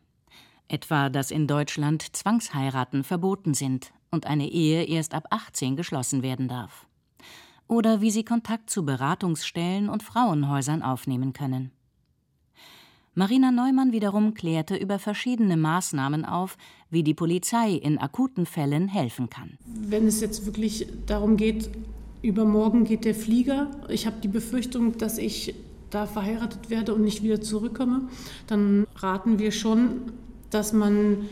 Etwa, 0.67 1.11
dass 1.11 1.31
in 1.31 1.47
Deutschland 1.47 2.17
Zwangsheiraten 2.17 3.05
verboten 3.05 3.55
sind 3.55 3.93
und 4.11 4.27
eine 4.27 4.51
Ehe 4.51 4.83
erst 4.83 5.15
ab 5.15 5.29
18 5.31 5.77
geschlossen 5.77 6.25
werden 6.25 6.49
darf. 6.49 6.89
Oder 7.69 8.01
wie 8.01 8.11
sie 8.11 8.25
Kontakt 8.25 8.69
zu 8.69 8.85
Beratungsstellen 8.85 9.89
und 9.89 10.03
Frauenhäusern 10.03 10.83
aufnehmen 10.83 11.33
können. 11.33 11.71
Marina 13.15 13.53
Neumann 13.53 13.93
wiederum 13.93 14.35
klärte 14.35 14.75
über 14.75 14.99
verschiedene 14.99 15.57
Maßnahmen 15.57 16.25
auf, 16.25 16.59
wie 16.91 17.05
die 17.05 17.15
Polizei 17.15 17.75
in 17.75 17.97
akuten 17.97 18.45
Fällen 18.45 18.89
helfen 18.89 19.31
kann. 19.31 19.57
Wenn 19.67 20.09
es 20.09 20.21
jetzt 20.21 20.47
wirklich 20.47 20.89
darum 21.07 21.37
geht, 21.37 21.71
übermorgen 22.23 22.83
geht 22.83 23.05
der 23.05 23.15
Flieger, 23.15 23.71
ich 23.89 24.05
habe 24.09 24.17
die 24.21 24.27
Befürchtung, 24.27 24.99
dass 24.99 25.17
ich 25.19 25.55
da 25.91 26.07
verheiratet 26.07 26.71
werde 26.71 26.95
und 26.95 27.03
nicht 27.03 27.23
wieder 27.23 27.41
zurückkomme, 27.41 28.03
dann 28.47 28.87
raten 28.97 29.39
wir 29.39 29.53
schon, 29.53 30.13
dass 30.51 30.73
man 30.73 31.29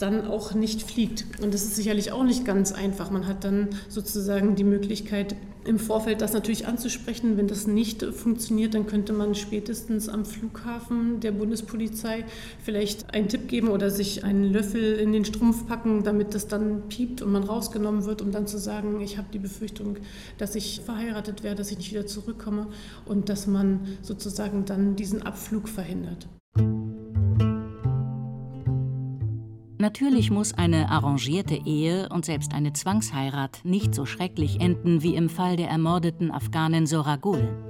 dann 0.00 0.26
auch 0.26 0.54
nicht 0.54 0.82
fliegt. 0.82 1.26
Und 1.42 1.54
das 1.54 1.62
ist 1.62 1.76
sicherlich 1.76 2.12
auch 2.12 2.24
nicht 2.24 2.44
ganz 2.44 2.72
einfach. 2.72 3.10
Man 3.10 3.26
hat 3.26 3.44
dann 3.44 3.68
sozusagen 3.88 4.54
die 4.56 4.64
Möglichkeit, 4.64 5.36
im 5.64 5.78
Vorfeld 5.78 6.22
das 6.22 6.32
natürlich 6.32 6.66
anzusprechen. 6.66 7.36
Wenn 7.36 7.46
das 7.46 7.66
nicht 7.66 8.02
funktioniert, 8.02 8.74
dann 8.74 8.86
könnte 8.86 9.12
man 9.12 9.34
spätestens 9.34 10.08
am 10.08 10.24
Flughafen 10.24 11.20
der 11.20 11.32
Bundespolizei 11.32 12.24
vielleicht 12.64 13.12
einen 13.12 13.28
Tipp 13.28 13.46
geben 13.46 13.68
oder 13.68 13.90
sich 13.90 14.24
einen 14.24 14.44
Löffel 14.44 14.94
in 14.94 15.12
den 15.12 15.24
Strumpf 15.24 15.66
packen, 15.66 16.02
damit 16.02 16.34
das 16.34 16.48
dann 16.48 16.88
piept 16.88 17.20
und 17.20 17.32
man 17.32 17.44
rausgenommen 17.44 18.06
wird, 18.06 18.22
um 18.22 18.32
dann 18.32 18.46
zu 18.46 18.58
sagen, 18.58 19.00
ich 19.00 19.18
habe 19.18 19.28
die 19.32 19.38
Befürchtung, 19.38 19.98
dass 20.38 20.54
ich 20.54 20.80
verheiratet 20.80 21.42
werde, 21.42 21.56
dass 21.56 21.70
ich 21.70 21.78
nicht 21.78 21.90
wieder 21.90 22.06
zurückkomme 22.06 22.68
und 23.04 23.28
dass 23.28 23.46
man 23.46 23.80
sozusagen 24.02 24.64
dann 24.64 24.96
diesen 24.96 25.22
Abflug 25.22 25.68
verhindert. 25.68 26.26
Natürlich 29.80 30.30
muss 30.30 30.52
eine 30.52 30.90
arrangierte 30.90 31.54
Ehe 31.54 32.10
und 32.10 32.26
selbst 32.26 32.52
eine 32.52 32.74
Zwangsheirat 32.74 33.60
nicht 33.64 33.94
so 33.94 34.04
schrecklich 34.04 34.60
enden 34.60 35.02
wie 35.02 35.14
im 35.14 35.30
Fall 35.30 35.56
der 35.56 35.70
ermordeten 35.70 36.30
Afghanin 36.30 36.86
Soragul. 36.86 37.69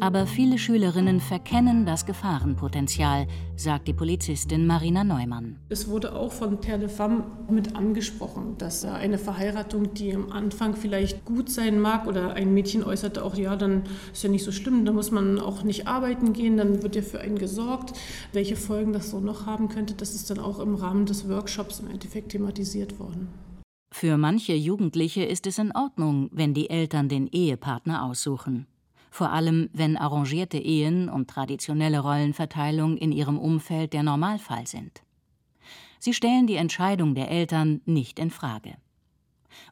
Aber 0.00 0.26
viele 0.26 0.58
Schülerinnen 0.58 1.20
verkennen 1.20 1.86
das 1.86 2.04
Gefahrenpotenzial, 2.04 3.26
sagt 3.56 3.88
die 3.88 3.92
Polizistin 3.92 4.66
Marina 4.66 5.04
Neumann. 5.04 5.58
Es 5.68 5.88
wurde 5.88 6.14
auch 6.14 6.32
von 6.32 6.58
Femme 6.62 7.24
mit 7.48 7.76
angesprochen, 7.76 8.56
dass 8.58 8.84
eine 8.84 9.18
Verheiratung, 9.18 9.94
die 9.94 10.14
am 10.14 10.32
Anfang 10.32 10.74
vielleicht 10.74 11.24
gut 11.24 11.50
sein 11.50 11.80
mag, 11.80 12.06
oder 12.06 12.34
ein 12.34 12.52
Mädchen 12.52 12.84
äußerte 12.84 13.24
auch, 13.24 13.36
ja, 13.36 13.56
dann 13.56 13.84
ist 14.12 14.22
ja 14.22 14.28
nicht 14.28 14.44
so 14.44 14.52
schlimm, 14.52 14.84
da 14.84 14.92
muss 14.92 15.10
man 15.10 15.38
auch 15.38 15.62
nicht 15.62 15.86
arbeiten 15.86 16.32
gehen, 16.32 16.56
dann 16.56 16.82
wird 16.82 16.96
ja 16.96 17.02
für 17.02 17.20
einen 17.20 17.38
gesorgt. 17.38 17.92
Welche 18.32 18.56
Folgen 18.56 18.92
das 18.92 19.10
so 19.10 19.20
noch 19.20 19.46
haben 19.46 19.68
könnte, 19.68 19.94
das 19.94 20.14
ist 20.14 20.30
dann 20.30 20.38
auch 20.38 20.58
im 20.58 20.74
Rahmen 20.74 21.06
des 21.06 21.28
Workshops 21.28 21.80
im 21.80 21.88
Endeffekt 21.88 22.32
thematisiert 22.32 22.98
worden. 22.98 23.28
Für 23.94 24.16
manche 24.16 24.54
Jugendliche 24.54 25.22
ist 25.22 25.46
es 25.46 25.58
in 25.58 25.70
Ordnung, 25.72 26.28
wenn 26.32 26.54
die 26.54 26.70
Eltern 26.70 27.08
den 27.08 27.26
Ehepartner 27.26 28.04
aussuchen 28.04 28.66
vor 29.12 29.30
allem 29.30 29.68
wenn 29.74 29.98
arrangierte 29.98 30.56
Ehen 30.56 31.10
und 31.10 31.28
traditionelle 31.28 32.00
Rollenverteilung 32.00 32.96
in 32.96 33.12
ihrem 33.12 33.38
Umfeld 33.38 33.92
der 33.92 34.02
Normalfall 34.02 34.66
sind. 34.66 35.02
Sie 35.98 36.14
stellen 36.14 36.46
die 36.46 36.56
Entscheidung 36.56 37.14
der 37.14 37.30
Eltern 37.30 37.82
nicht 37.84 38.18
in 38.18 38.30
Frage. 38.30 38.74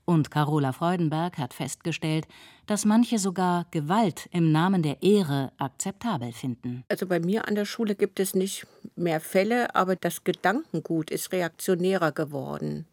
Und 0.05 0.31
Carola 0.31 0.73
Freudenberg 0.73 1.39
hat 1.39 1.55
festgestellt, 1.55 2.29
dass 2.67 2.85
manche 2.85 3.19
sogar 3.19 3.67
Gewalt 3.71 4.29
im 4.31 4.53
Namen 4.53 4.83
der 4.83 5.03
Ehre 5.03 5.53
akzeptabel 5.57 6.33
finden. 6.33 6.85
Also 6.89 7.07
bei 7.07 7.19
mir 7.19 7.49
an 7.49 7.55
der 7.55 7.65
Schule 7.65 7.95
gibt 7.95 8.21
es 8.21 8.35
nicht 8.35 8.67
mehr 8.95 9.21
Fälle, 9.21 9.75
aber 9.75 9.97
das 9.97 10.23
Gedankengut 10.23 11.11
ist 11.11 11.33
reaktionärer 11.33 12.13
geworden. 12.13 12.87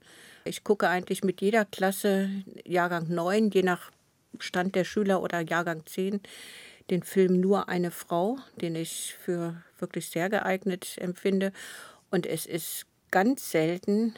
Ich 0.45 0.63
gucke 0.63 0.87
eigentlich 0.87 1.25
mit 1.25 1.41
jeder 1.41 1.65
Klasse, 1.65 2.29
Jahrgang 2.63 3.09
9, 3.09 3.49
je 3.51 3.63
nach 3.63 3.91
Stand 4.39 4.75
der 4.75 4.83
Schüler 4.83 5.21
oder 5.21 5.41
Jahrgang 5.41 5.85
10 5.85 6.21
den 6.89 7.03
Film 7.03 7.39
Nur 7.39 7.69
eine 7.69 7.91
Frau, 7.91 8.37
den 8.61 8.75
ich 8.75 9.15
für 9.19 9.61
wirklich 9.79 10.09
sehr 10.09 10.29
geeignet 10.29 10.95
empfinde. 10.99 11.51
Und 12.09 12.25
es 12.25 12.45
ist 12.45 12.85
ganz 13.11 13.51
selten, 13.51 14.15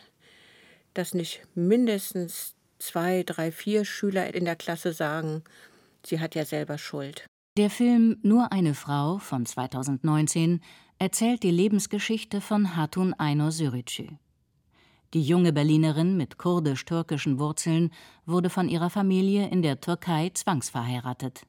dass 0.93 1.13
nicht 1.13 1.41
mindestens 1.55 2.55
zwei, 2.77 3.23
drei, 3.23 3.51
vier 3.51 3.85
Schüler 3.85 4.33
in 4.33 4.45
der 4.45 4.55
Klasse 4.55 4.93
sagen, 4.93 5.43
sie 6.05 6.19
hat 6.19 6.35
ja 6.35 6.45
selber 6.45 6.77
Schuld. 6.77 7.25
Der 7.57 7.69
Film 7.69 8.17
Nur 8.21 8.51
eine 8.51 8.73
Frau 8.73 9.17
von 9.17 9.45
2019 9.45 10.61
erzählt 10.97 11.43
die 11.43 11.51
Lebensgeschichte 11.51 12.41
von 12.41 12.75
Hatun 12.75 13.13
Aynur 13.17 13.51
Sürücü. 13.51 14.07
Die 15.13 15.23
junge 15.23 15.51
Berlinerin 15.51 16.17
mit 16.17 16.37
kurdisch-türkischen 16.37 17.39
Wurzeln 17.39 17.91
wurde 18.27 18.51
von 18.51 18.69
ihrer 18.69 18.91
Familie 18.91 19.49
in 19.49 19.63
der 19.63 19.81
Türkei 19.81 20.29
zwangsverheiratet. 20.33 21.47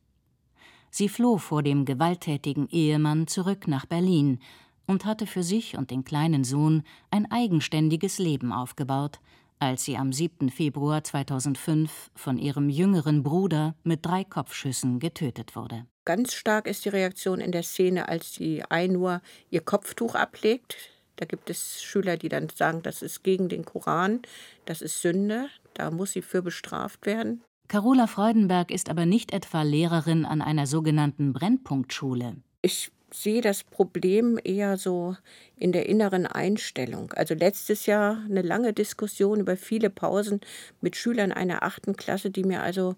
Sie 0.91 1.11
floh 1.11 1.37
vor 1.37 1.63
dem 1.63 1.85
gewalttätigen 1.85 2.69
Ehemann 2.69 3.27
zurück 3.27 3.69
nach 3.69 3.85
Berlin 3.85 4.41
und 4.87 5.05
hatte 5.05 5.27
für 5.27 5.43
sich 5.43 5.77
und 5.77 5.91
den 5.91 6.05
kleinen 6.05 6.43
Sohn 6.43 6.83
ein 7.11 7.31
eigenständiges 7.31 8.19
Leben 8.19 8.51
aufgebaut, 8.53 9.21
als 9.59 9.85
sie 9.85 9.99
am 9.99 10.11
7. 10.11 10.49
Februar 10.49 11.05
2005 11.05 12.11
von 12.15 12.39
ihrem 12.39 12.71
jüngeren 12.71 13.23
Bruder 13.23 13.75
mit 13.85 14.07
drei 14.07 14.25
Kopfschüssen 14.25 15.01
getötet 15.01 15.55
wurde. 15.55 15.87
Ganz 16.07 16.33
stark 16.33 16.67
ist 16.67 16.87
die 16.87 16.89
Reaktion 16.89 17.41
in 17.41 17.53
der 17.53 17.63
Szene, 17.63 18.09
als 18.09 18.33
die 18.33 18.65
Einur 18.65 19.21
ihr 19.51 19.61
Kopftuch 19.61 20.15
ablegt. 20.15 20.77
Da 21.21 21.27
gibt 21.27 21.51
es 21.51 21.83
Schüler, 21.83 22.17
die 22.17 22.31
dann 22.31 22.49
sagen, 22.49 22.83
das 22.83 23.03
ist 23.03 23.23
gegen 23.23 23.51
den 23.51 23.67
Koran, 23.67 24.23
das 24.65 24.81
ist 24.81 25.03
Sünde, 25.03 25.49
da 25.75 25.91
muss 25.91 26.13
sie 26.13 26.23
für 26.23 26.41
bestraft 26.41 27.05
werden. 27.05 27.43
Carola 27.69 28.07
Freudenberg 28.07 28.71
ist 28.71 28.89
aber 28.89 29.05
nicht 29.05 29.35
etwa 29.35 29.61
Lehrerin 29.61 30.25
an 30.25 30.41
einer 30.41 30.67
sogenannten 30.67 31.35
Brennpunktschule. 31.35 32.37
Ich 32.63 32.91
sehe 33.13 33.43
das 33.43 33.65
Problem 33.65 34.41
eher 34.43 34.79
so 34.79 35.15
in 35.57 35.73
der 35.73 35.91
inneren 35.91 36.27
Einstellung. 36.27 37.13
Also 37.13 37.35
letztes 37.35 37.85
Jahr 37.85 38.25
eine 38.25 38.41
lange 38.41 38.73
Diskussion 38.73 39.41
über 39.41 39.59
viele 39.59 39.91
Pausen 39.91 40.41
mit 40.81 40.97
Schülern 40.97 41.33
einer 41.33 41.63
achten 41.63 41.97
Klasse, 41.97 42.31
die 42.31 42.45
mir 42.45 42.63
also 42.63 42.97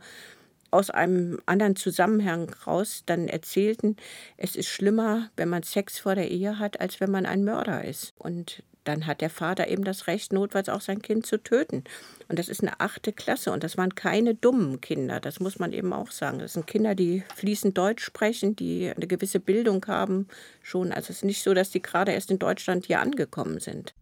aus 0.73 0.91
einem 0.91 1.41
anderen 1.47 1.77
Zusammenhang 1.77 2.51
raus 2.67 3.03
dann 3.07 3.29
erzählten, 3.29 3.97
es 4.37 4.57
ist 4.57 4.69
schlimmer, 4.69 5.31
wenn 5.37 5.49
man 5.49 5.63
Sex 5.63 5.99
vor 5.99 6.15
der 6.15 6.31
Ehe 6.31 6.59
hat, 6.59 6.81
als 6.81 7.01
wenn 7.01 7.11
man 7.11 7.27
ein 7.27 7.45
Mörder 7.45 7.85
ist. 7.85 8.15
Und 8.19 8.63
dann 8.85 9.07
hat 9.07 9.21
der 9.21 9.31
Vater 9.31 9.69
eben 9.69 9.85
das 9.85 10.07
Recht, 10.07 10.33
notfalls 10.33 10.69
auch 10.69 10.81
sein 10.81 11.03
Kind 11.03 11.27
zu 11.27 11.39
töten. 11.39 11.85
Und 12.29 12.39
das 12.39 12.49
ist 12.49 12.63
eine 12.63 12.81
achte 12.81 13.13
Klasse 13.13 13.53
und 13.53 13.63
das 13.63 13.77
waren 13.77 13.95
keine 13.95 14.35
dummen 14.35 14.81
Kinder, 14.81 15.21
das 15.21 15.41
muss 15.41 15.59
man 15.59 15.73
eben 15.73 15.93
auch 15.93 16.11
sagen. 16.11 16.39
Das 16.39 16.55
sind 16.55 16.67
Kinder, 16.67 16.95
die 16.95 17.23
fließend 17.37 17.77
Deutsch 17.79 18.05
sprechen, 18.05 18.57
die 18.57 18.91
eine 18.91 19.07
gewisse 19.07 19.41
Bildung 19.41 19.85
haben 19.87 20.27
schon. 20.63 20.93
Also 20.93 21.11
es 21.11 21.19
ist 21.19 21.25
nicht 21.25 21.43
so, 21.43 21.55
dass 21.55 21.71
die 21.71 21.83
gerade 21.83 22.13
erst 22.13 22.31
in 22.31 22.39
Deutschland 22.39 22.87
hier 22.87 23.01
angekommen 23.01 23.61
sind. 23.61 23.95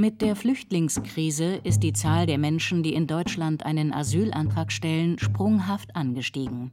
Mit 0.00 0.22
der 0.22 0.36
Flüchtlingskrise 0.36 1.56
ist 1.64 1.82
die 1.82 1.92
Zahl 1.92 2.26
der 2.26 2.38
Menschen, 2.38 2.84
die 2.84 2.94
in 2.94 3.08
Deutschland 3.08 3.66
einen 3.66 3.92
Asylantrag 3.92 4.70
stellen, 4.70 5.18
sprunghaft 5.18 5.96
angestiegen. 5.96 6.70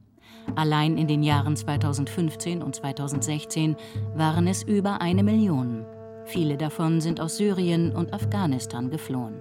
Allein 0.55 0.95
in 0.95 1.07
den 1.07 1.23
Jahren 1.23 1.55
2015 1.55 2.61
und 2.61 2.75
2016 2.75 3.77
waren 4.13 4.45
es 4.45 4.61
über 4.61 5.01
eine 5.01 5.23
Million. 5.23 5.87
Viele 6.25 6.55
davon 6.55 7.01
sind 7.01 7.19
aus 7.19 7.37
Syrien 7.37 7.95
und 7.95 8.13
Afghanistan 8.13 8.91
geflohen. 8.91 9.39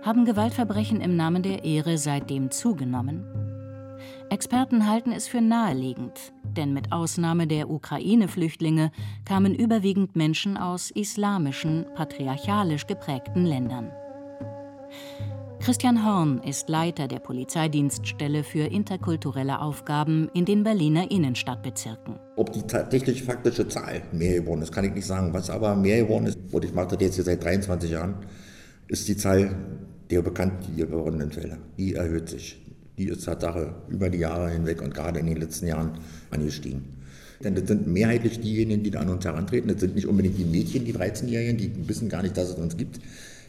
Haben 0.00 0.24
Gewaltverbrechen 0.24 1.02
im 1.02 1.16
Namen 1.16 1.42
der 1.42 1.66
Ehre 1.66 1.98
seitdem 1.98 2.50
zugenommen? 2.50 3.39
Experten 4.30 4.88
halten 4.88 5.10
es 5.10 5.26
für 5.26 5.40
naheliegend, 5.40 6.32
denn 6.56 6.72
mit 6.72 6.92
Ausnahme 6.92 7.48
der 7.48 7.68
Ukraine-Flüchtlinge 7.68 8.92
kamen 9.24 9.56
überwiegend 9.56 10.14
Menschen 10.14 10.56
aus 10.56 10.92
islamischen, 10.92 11.84
patriarchalisch 11.96 12.86
geprägten 12.86 13.44
Ländern. 13.44 13.90
Christian 15.58 16.06
Horn 16.06 16.40
ist 16.44 16.68
Leiter 16.68 17.08
der 17.08 17.18
Polizeidienststelle 17.18 18.44
für 18.44 18.66
interkulturelle 18.66 19.60
Aufgaben 19.60 20.30
in 20.32 20.44
den 20.44 20.62
Berliner 20.62 21.10
Innenstadtbezirken. 21.10 22.14
Ob 22.36 22.52
die 22.52 22.62
tatsächliche 22.62 23.24
faktische 23.24 23.66
Zahl 23.66 24.02
mehr 24.12 24.40
geworden 24.40 24.62
ist, 24.62 24.70
kann 24.70 24.84
ich 24.84 24.94
nicht 24.94 25.06
sagen. 25.06 25.34
Was 25.34 25.50
aber 25.50 25.74
mehr 25.74 26.04
geworden 26.04 26.26
ist, 26.26 26.38
und 26.52 26.64
ich 26.64 26.72
mache 26.72 26.96
das 26.96 27.00
jetzt 27.00 27.16
hier 27.16 27.24
seit 27.24 27.42
23 27.42 27.90
Jahren, 27.90 28.14
ist 28.86 29.08
die 29.08 29.16
Zahl 29.16 29.56
der 30.08 30.22
bekannt 30.22 30.68
gewordenen 30.76 31.32
Fälle. 31.32 31.58
Die 31.76 31.94
erhöht 31.94 32.28
sich 32.28 32.69
die 33.00 33.08
ist 33.08 33.24
Tatsache 33.24 33.74
über 33.88 34.10
die 34.10 34.18
Jahre 34.18 34.50
hinweg 34.50 34.82
und 34.82 34.92
gerade 34.92 35.20
in 35.20 35.26
den 35.26 35.38
letzten 35.38 35.66
Jahren 35.66 35.92
angestiegen. 36.30 36.82
Denn 37.42 37.54
das 37.54 37.66
sind 37.66 37.86
mehrheitlich 37.86 38.40
diejenigen, 38.40 38.82
die 38.82 38.90
da 38.90 39.00
an 39.00 39.08
uns 39.08 39.24
herantreten. 39.24 39.68
Das 39.68 39.80
sind 39.80 39.94
nicht 39.94 40.06
unbedingt 40.06 40.36
die 40.36 40.44
Mädchen, 40.44 40.84
die 40.84 40.92
13-Jährigen, 40.92 41.56
die 41.56 41.88
wissen 41.88 42.10
gar 42.10 42.22
nicht, 42.22 42.36
dass 42.36 42.50
es 42.50 42.56
uns 42.56 42.76
gibt. 42.76 43.00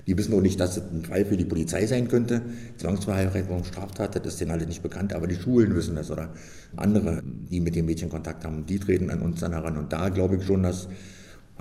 Die 0.08 0.18
wissen 0.18 0.34
auch 0.34 0.42
nicht, 0.42 0.58
dass 0.58 0.78
es 0.78 0.84
ein 0.84 1.04
Fall 1.04 1.26
für 1.26 1.36
die 1.36 1.44
Polizei 1.44 1.86
sein 1.86 2.08
könnte. 2.08 2.42
Zwangsverheiratung, 2.78 3.66
Straftat, 3.66 4.16
das 4.16 4.26
ist 4.26 4.40
denen 4.40 4.52
alle 4.52 4.66
nicht 4.66 4.82
bekannt, 4.82 5.12
aber 5.12 5.28
die 5.28 5.36
Schulen 5.36 5.76
wissen 5.76 5.96
das 5.96 6.10
oder 6.10 6.30
andere, 6.78 7.22
die 7.52 7.60
mit 7.60 7.76
den 7.76 7.86
Mädchen 7.86 8.10
Kontakt 8.10 8.46
haben, 8.46 8.66
die 8.66 8.80
treten 8.80 9.10
an 9.10 9.22
uns 9.22 9.42
dann 9.42 9.52
heran. 9.52 9.78
Und 9.78 9.92
da 9.92 10.08
glaube 10.08 10.38
ich 10.38 10.46
schon, 10.46 10.64
dass 10.64 10.88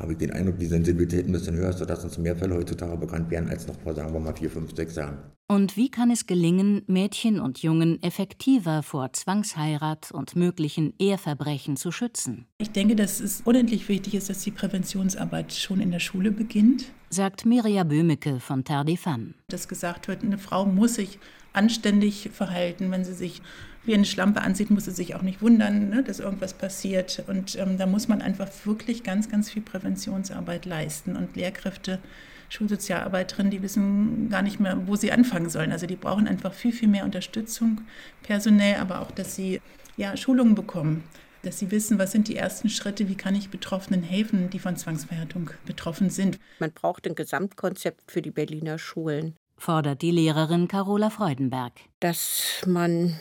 habe 0.01 0.13
ich 0.13 0.19
den 0.19 0.33
Eindruck, 0.33 0.59
die 0.59 0.67
Sensibilität 0.67 1.27
ein 1.27 1.33
bisschen 1.33 1.57
höher 1.57 1.71
ist, 1.71 1.79
sodass 1.79 2.03
uns 2.03 2.19
mehr 2.19 2.35
Fälle 2.35 2.57
heutzutage 2.57 2.97
bekannt 2.97 3.31
werden 3.31 3.49
als 3.49 3.67
noch 3.67 3.79
vor, 3.81 3.95
sagen 3.95 4.13
wir 4.13 4.21
mal, 4.21 4.35
vier, 4.35 4.51
fünf, 4.51 4.75
sechs 4.75 4.97
Jahren. 4.97 5.19
Und 5.47 5.77
wie 5.77 5.91
kann 5.91 6.11
es 6.11 6.27
gelingen, 6.27 6.83
Mädchen 6.87 7.41
und 7.41 7.61
Jungen 7.61 8.01
effektiver 8.03 8.83
vor 8.83 9.13
Zwangsheirat 9.13 10.13
und 10.13 10.37
möglichen 10.37 10.95
Eheverbrechen 10.99 11.77
zu 11.77 11.91
schützen? 11.91 12.47
Ich 12.59 12.71
denke, 12.71 12.95
dass 12.95 13.21
es 13.21 13.43
unendlich 13.45 13.89
wichtig 13.89 14.15
ist, 14.15 14.31
dass 14.31 14.43
die 14.43 14.53
Präventionsarbeit 14.53 15.53
schon 15.53 15.81
in 15.81 15.91
der 15.91 15.99
Schule 15.99 16.31
beginnt. 16.31 16.85
Sagt 17.11 17.45
Mirja 17.45 17.83
Böhmecke 17.83 18.39
von 18.39 18.65
Femmes. 18.65 19.35
Dass 19.49 19.67
gesagt 19.67 20.07
wird, 20.07 20.23
eine 20.23 20.39
Frau 20.39 20.65
muss 20.65 20.95
sich 20.95 21.19
anständig 21.53 22.31
verhalten, 22.33 22.91
wenn 22.93 23.05
sie 23.05 23.15
sich 23.15 23.43
wie 23.85 23.95
eine 23.95 24.05
Schlampe 24.05 24.43
ansieht, 24.43 24.71
muss 24.71 24.85
sie 24.85 24.91
sich 24.91 25.15
auch 25.15 25.23
nicht 25.23 25.41
wundern, 25.41 25.89
ne, 25.89 26.03
dass 26.03 26.21
irgendwas 26.21 26.55
passiert. 26.55 27.25
Und 27.27 27.57
ähm, 27.57 27.79
da 27.79 27.87
muss 27.87 28.09
man 28.09 28.21
einfach 28.21 28.49
wirklich 28.65 29.03
ganz, 29.03 29.31
ganz 29.31 29.51
viel 29.51 29.63
Präventionsarbeit 29.63 30.67
leisten. 30.67 31.17
Und 31.17 31.37
Lehrkräfte, 31.37 31.99
Schulsozialarbeiterinnen, 32.51 33.51
die 33.51 33.63
wissen 33.63 34.29
gar 34.29 34.43
nicht 34.43 34.61
mehr, 34.61 34.87
wo 34.87 34.97
sie 34.97 35.13
anfangen 35.13 35.49
sollen. 35.49 35.73
Also 35.73 35.87
die 35.87 35.97
brauchen 35.97 36.29
einfach 36.29 36.53
viel, 36.53 36.73
viel 36.73 36.89
mehr 36.89 37.05
Unterstützung 37.05 37.81
personell, 38.23 38.77
aber 38.77 39.01
auch, 39.01 39.11
dass 39.11 39.35
sie 39.35 39.61
ja, 39.97 40.17
Schulungen 40.17 40.55
bekommen 40.55 41.05
dass 41.43 41.59
sie 41.59 41.71
wissen, 41.71 41.99
was 41.99 42.13
sind 42.13 42.29
die 42.29 42.37
ersten 42.37 42.69
Schritte, 42.69 43.09
wie 43.09 43.15
kann 43.15 43.35
ich 43.35 43.49
Betroffenen 43.49 44.03
helfen, 44.03 44.51
die 44.51 44.59
von 44.59 44.77
Zwangsverhärtung 44.77 45.51
betroffen 45.65 46.11
sind. 46.11 46.39
Man 46.59 46.73
braucht 46.73 47.07
ein 47.07 47.15
Gesamtkonzept 47.15 48.11
für 48.11 48.23
die 48.23 48.31
Berliner 48.31 48.79
Schulen. 48.79 49.37
Fordert 49.57 50.03
die 50.03 50.11
Lehrerin 50.11 50.69
Carola 50.69 51.11
Freudenberg. 51.11 51.73
Dass 52.01 52.63
man 52.67 53.19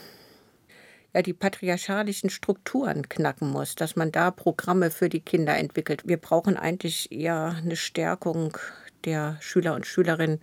ja, 1.14 1.22
die 1.22 1.32
patriarchalischen 1.32 2.30
Strukturen 2.30 3.08
knacken 3.08 3.50
muss, 3.50 3.74
dass 3.74 3.96
man 3.96 4.12
da 4.12 4.30
Programme 4.30 4.90
für 4.90 5.08
die 5.08 5.20
Kinder 5.20 5.56
entwickelt. 5.56 6.02
Wir 6.06 6.16
brauchen 6.16 6.56
eigentlich 6.56 7.10
eher 7.10 7.56
eine 7.62 7.76
Stärkung 7.76 8.56
der 9.04 9.36
Schüler 9.40 9.74
und 9.74 9.86
Schülerinnen 9.86 10.40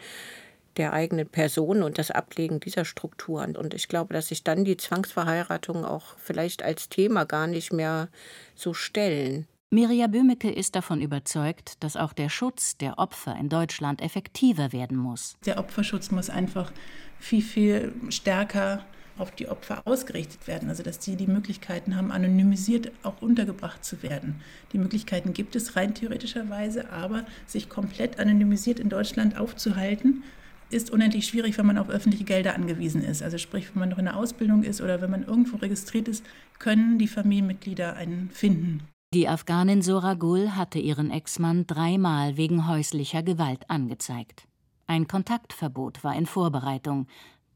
der 0.77 0.93
eigenen 0.93 1.27
Person 1.27 1.81
und 1.83 1.97
das 1.97 2.11
Ablegen 2.11 2.59
dieser 2.59 2.85
Strukturen. 2.85 3.55
Und 3.55 3.73
ich 3.73 3.87
glaube, 3.87 4.13
dass 4.13 4.27
sich 4.27 4.43
dann 4.43 4.63
die 4.63 4.77
Zwangsverheiratung 4.77 5.85
auch 5.85 6.17
vielleicht 6.17 6.61
als 6.63 6.89
Thema 6.89 7.25
gar 7.25 7.47
nicht 7.47 7.73
mehr 7.73 8.09
so 8.55 8.73
stellen. 8.73 9.47
Mirja 9.69 10.07
Böhmecke 10.07 10.49
ist 10.49 10.75
davon 10.75 11.01
überzeugt, 11.01 11.83
dass 11.83 11.97
auch 11.97 12.13
der 12.13 12.29
Schutz 12.29 12.77
der 12.77 12.99
Opfer 12.99 13.35
in 13.35 13.49
Deutschland 13.49 14.01
effektiver 14.01 14.71
werden 14.71 14.95
muss. 14.95 15.35
Der 15.45 15.57
Opferschutz 15.57 16.09
muss 16.11 16.29
einfach 16.29 16.71
viel, 17.19 17.41
viel 17.41 17.93
stärker 18.09 18.85
auf 19.17 19.31
die 19.31 19.47
Opfer 19.47 19.81
ausgerichtet 19.85 20.47
werden, 20.47 20.69
also 20.69 20.83
dass 20.83 21.03
sie 21.03 21.15
die 21.15 21.27
Möglichkeiten 21.27 21.95
haben, 21.95 22.11
anonymisiert 22.11 22.91
auch 23.03 23.21
untergebracht 23.21 23.83
zu 23.83 24.03
werden. 24.03 24.41
Die 24.73 24.77
Möglichkeiten 24.77 25.33
gibt 25.33 25.55
es 25.55 25.75
rein 25.75 25.93
theoretischerweise, 25.93 26.89
aber 26.91 27.25
sich 27.45 27.69
komplett 27.69 28.19
anonymisiert 28.19 28.79
in 28.79 28.89
Deutschland 28.89 29.37
aufzuhalten, 29.37 30.23
ist 30.69 30.91
unendlich 30.91 31.27
schwierig, 31.27 31.57
wenn 31.57 31.65
man 31.65 31.77
auf 31.77 31.89
öffentliche 31.89 32.25
Gelder 32.25 32.55
angewiesen 32.55 33.03
ist. 33.03 33.23
Also 33.23 33.37
sprich, 33.37 33.73
wenn 33.73 33.79
man 33.79 33.89
noch 33.89 33.97
in 33.97 34.05
der 34.05 34.17
Ausbildung 34.17 34.63
ist 34.63 34.81
oder 34.81 35.01
wenn 35.01 35.11
man 35.11 35.23
irgendwo 35.23 35.57
registriert 35.57 36.07
ist, 36.07 36.25
können 36.59 36.99
die 36.99 37.07
Familienmitglieder 37.07 37.95
einen 37.95 38.29
finden. 38.31 38.81
Die 39.13 39.29
Afghanin 39.29 39.81
Sora 39.81 40.15
Gul 40.15 40.51
hatte 40.51 40.79
ihren 40.79 41.11
Ex-Mann 41.11 41.65
dreimal 41.65 42.35
wegen 42.35 42.67
häuslicher 42.67 43.23
Gewalt 43.23 43.69
angezeigt. 43.69 44.47
Ein 44.85 45.07
Kontaktverbot 45.07 46.03
war 46.03 46.15
in 46.15 46.25
Vorbereitung, 46.25 47.07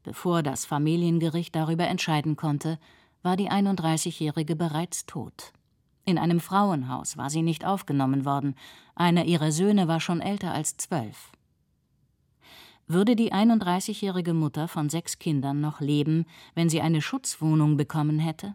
Bevor 0.02 0.42
das 0.42 0.64
Familiengericht 0.64 1.54
darüber 1.54 1.86
entscheiden 1.86 2.36
konnte, 2.36 2.78
war 3.22 3.36
die 3.36 3.50
31-Jährige 3.50 4.56
bereits 4.56 5.06
tot. 5.06 5.52
In 6.04 6.18
einem 6.18 6.40
Frauenhaus 6.40 7.16
war 7.16 7.30
sie 7.30 7.42
nicht 7.42 7.64
aufgenommen 7.64 8.24
worden, 8.24 8.56
einer 8.96 9.24
ihrer 9.24 9.52
Söhne 9.52 9.86
war 9.86 10.00
schon 10.00 10.20
älter 10.20 10.52
als 10.52 10.76
zwölf. 10.76 11.30
Würde 12.88 13.14
die 13.14 13.32
31-jährige 13.32 14.34
Mutter 14.34 14.66
von 14.66 14.90
sechs 14.90 15.20
Kindern 15.20 15.60
noch 15.60 15.80
leben, 15.80 16.26
wenn 16.54 16.68
sie 16.68 16.80
eine 16.80 17.00
Schutzwohnung 17.00 17.76
bekommen 17.76 18.18
hätte? 18.18 18.54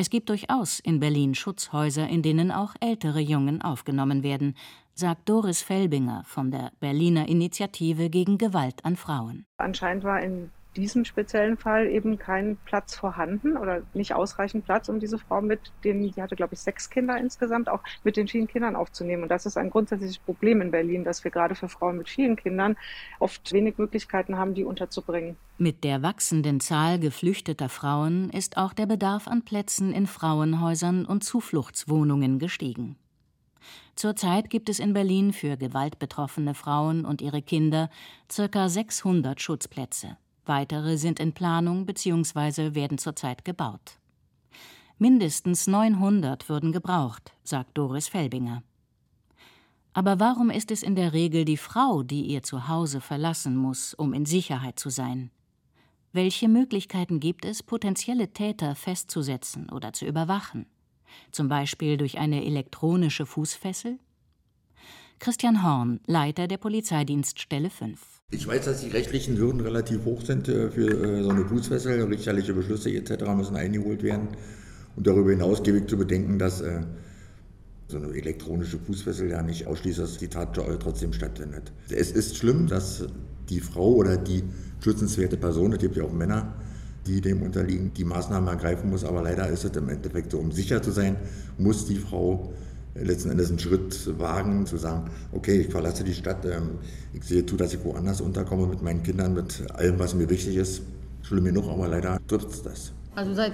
Es 0.00 0.10
gibt 0.10 0.28
durchaus 0.28 0.78
in 0.78 1.00
Berlin 1.00 1.34
Schutzhäuser, 1.34 2.06
in 2.06 2.22
denen 2.22 2.52
auch 2.52 2.76
ältere 2.78 3.18
Jungen 3.18 3.62
aufgenommen 3.62 4.22
werden, 4.22 4.54
sagt 4.94 5.28
Doris 5.28 5.62
Felbinger 5.62 6.22
von 6.24 6.52
der 6.52 6.70
Berliner 6.78 7.28
Initiative 7.28 8.08
gegen 8.08 8.38
Gewalt 8.38 8.84
an 8.84 8.94
Frauen. 8.94 9.44
Anscheinend 9.56 10.04
war 10.04 10.22
in 10.22 10.52
diesem 10.78 11.04
speziellen 11.04 11.56
Fall 11.56 11.88
eben 11.88 12.18
kein 12.18 12.56
Platz 12.64 12.94
vorhanden 12.94 13.56
oder 13.56 13.82
nicht 13.94 14.14
ausreichend 14.14 14.64
Platz, 14.64 14.88
um 14.88 15.00
diese 15.00 15.18
Frau 15.18 15.42
mit 15.42 15.72
den, 15.84 16.02
die 16.02 16.22
hatte 16.22 16.36
glaube 16.36 16.54
ich 16.54 16.60
sechs 16.60 16.88
Kinder 16.88 17.18
insgesamt, 17.18 17.68
auch 17.68 17.82
mit 18.04 18.16
den 18.16 18.28
vielen 18.28 18.46
Kindern 18.46 18.76
aufzunehmen. 18.76 19.24
Und 19.24 19.30
das 19.30 19.46
ist 19.46 19.56
ein 19.56 19.70
grundsätzliches 19.70 20.18
Problem 20.18 20.60
in 20.60 20.70
Berlin, 20.70 21.04
dass 21.04 21.24
wir 21.24 21.30
gerade 21.30 21.54
für 21.54 21.68
Frauen 21.68 21.98
mit 21.98 22.08
vielen 22.08 22.36
Kindern 22.36 22.76
oft 23.18 23.52
wenig 23.52 23.78
Möglichkeiten 23.78 24.38
haben, 24.38 24.54
die 24.54 24.64
unterzubringen. 24.64 25.36
Mit 25.58 25.82
der 25.82 26.02
wachsenden 26.02 26.60
Zahl 26.60 27.00
geflüchteter 27.00 27.68
Frauen 27.68 28.30
ist 28.30 28.56
auch 28.56 28.72
der 28.72 28.86
Bedarf 28.86 29.26
an 29.26 29.42
Plätzen 29.42 29.92
in 29.92 30.06
Frauenhäusern 30.06 31.04
und 31.04 31.24
Zufluchtswohnungen 31.24 32.38
gestiegen. 32.38 32.96
Zurzeit 33.96 34.50
gibt 34.50 34.68
es 34.68 34.78
in 34.78 34.92
Berlin 34.92 35.32
für 35.32 35.56
gewaltbetroffene 35.56 36.54
Frauen 36.54 37.04
und 37.04 37.20
ihre 37.20 37.42
Kinder 37.42 37.90
ca. 38.28 38.68
600 38.68 39.40
Schutzplätze. 39.40 40.16
Weitere 40.48 40.96
sind 40.96 41.20
in 41.20 41.32
Planung 41.32 41.86
bzw. 41.86 42.74
werden 42.74 42.98
zurzeit 42.98 43.44
gebaut. 43.44 43.98
Mindestens 44.98 45.66
900 45.66 46.48
würden 46.48 46.72
gebraucht, 46.72 47.32
sagt 47.44 47.78
Doris 47.78 48.08
Felbinger. 48.08 48.62
Aber 49.92 50.18
warum 50.18 50.50
ist 50.50 50.70
es 50.70 50.82
in 50.82 50.96
der 50.96 51.12
Regel 51.12 51.44
die 51.44 51.56
Frau, 51.56 52.02
die 52.02 52.22
ihr 52.22 52.42
Zuhause 52.42 53.00
verlassen 53.00 53.56
muss, 53.56 53.94
um 53.94 54.12
in 54.12 54.26
Sicherheit 54.26 54.78
zu 54.78 54.90
sein? 54.90 55.30
Welche 56.12 56.48
Möglichkeiten 56.48 57.20
gibt 57.20 57.44
es, 57.44 57.62
potenzielle 57.62 58.32
Täter 58.32 58.74
festzusetzen 58.74 59.70
oder 59.70 59.92
zu 59.92 60.06
überwachen? 60.06 60.66
zum 61.32 61.48
Beispiel 61.48 61.96
durch 61.96 62.18
eine 62.18 62.44
elektronische 62.44 63.26
Fußfessel? 63.26 63.98
Christian 65.18 65.62
Horn, 65.62 66.00
Leiter 66.06 66.46
der 66.46 66.58
Polizeidienststelle 66.58 67.70
5. 67.70 68.17
Ich 68.30 68.46
weiß, 68.46 68.66
dass 68.66 68.82
die 68.82 68.90
rechtlichen 68.90 69.38
Hürden 69.38 69.62
relativ 69.62 70.04
hoch 70.04 70.20
sind 70.20 70.48
äh, 70.48 70.70
für 70.70 70.86
äh, 70.86 71.22
so 71.22 71.30
eine 71.30 71.46
Fußfessel. 71.46 72.02
Richterliche 72.02 72.52
Beschlüsse 72.52 72.90
etc. 72.90 73.24
müssen 73.34 73.56
eingeholt 73.56 74.02
werden. 74.02 74.28
Und 74.96 75.06
darüber 75.06 75.30
hinaus 75.30 75.62
gebe 75.62 75.78
ich 75.78 75.86
zu 75.86 75.96
bedenken, 75.96 76.38
dass 76.38 76.60
äh, 76.60 76.82
so 77.86 77.96
eine 77.96 78.08
elektronische 78.08 78.78
Fußfessel 78.80 79.30
ja 79.30 79.40
nicht 79.42 79.66
ausschließt, 79.66 79.98
dass 79.98 80.18
die 80.18 80.28
Tat 80.28 80.52
trotzdem 80.52 81.14
stattfindet. 81.14 81.72
Es 81.88 82.10
ist 82.10 82.36
schlimm, 82.36 82.66
dass 82.66 83.06
die 83.48 83.60
Frau 83.60 83.94
oder 83.94 84.18
die 84.18 84.44
schützenswerte 84.84 85.38
Person, 85.38 85.72
es 85.72 85.78
gibt 85.78 85.96
ja 85.96 86.04
auch 86.04 86.12
Männer, 86.12 86.52
die 87.06 87.22
dem 87.22 87.40
unterliegen, 87.40 87.94
die 87.94 88.04
Maßnahmen 88.04 88.46
ergreifen 88.46 88.90
muss. 88.90 89.04
Aber 89.04 89.22
leider 89.22 89.48
ist 89.48 89.64
es 89.64 89.74
im 89.74 89.88
Endeffekt 89.88 90.32
so, 90.32 90.38
um 90.38 90.52
sicher 90.52 90.82
zu 90.82 90.90
sein, 90.90 91.16
muss 91.56 91.86
die 91.86 91.96
Frau 91.96 92.52
letzten 93.02 93.30
Endes 93.30 93.50
einen 93.50 93.58
Schritt 93.58 94.18
wagen, 94.18 94.66
zu 94.66 94.76
sagen, 94.76 95.10
okay, 95.32 95.60
ich 95.62 95.70
verlasse 95.70 96.04
die 96.04 96.14
Stadt, 96.14 96.44
ähm, 96.44 96.78
ich 97.12 97.24
sehe 97.24 97.44
zu, 97.44 97.56
dass 97.56 97.74
ich 97.74 97.84
woanders 97.84 98.20
unterkomme 98.20 98.66
mit 98.66 98.82
meinen 98.82 99.02
Kindern, 99.02 99.34
mit 99.34 99.70
allem, 99.72 99.98
was 99.98 100.14
mir 100.14 100.28
wichtig 100.28 100.56
ist. 100.56 100.82
Schlimm 101.22 101.44
genug, 101.44 101.68
aber 101.68 101.88
leider 101.88 102.18
trifft 102.26 102.64
das. 102.64 102.92
Also 103.14 103.34
seit 103.34 103.52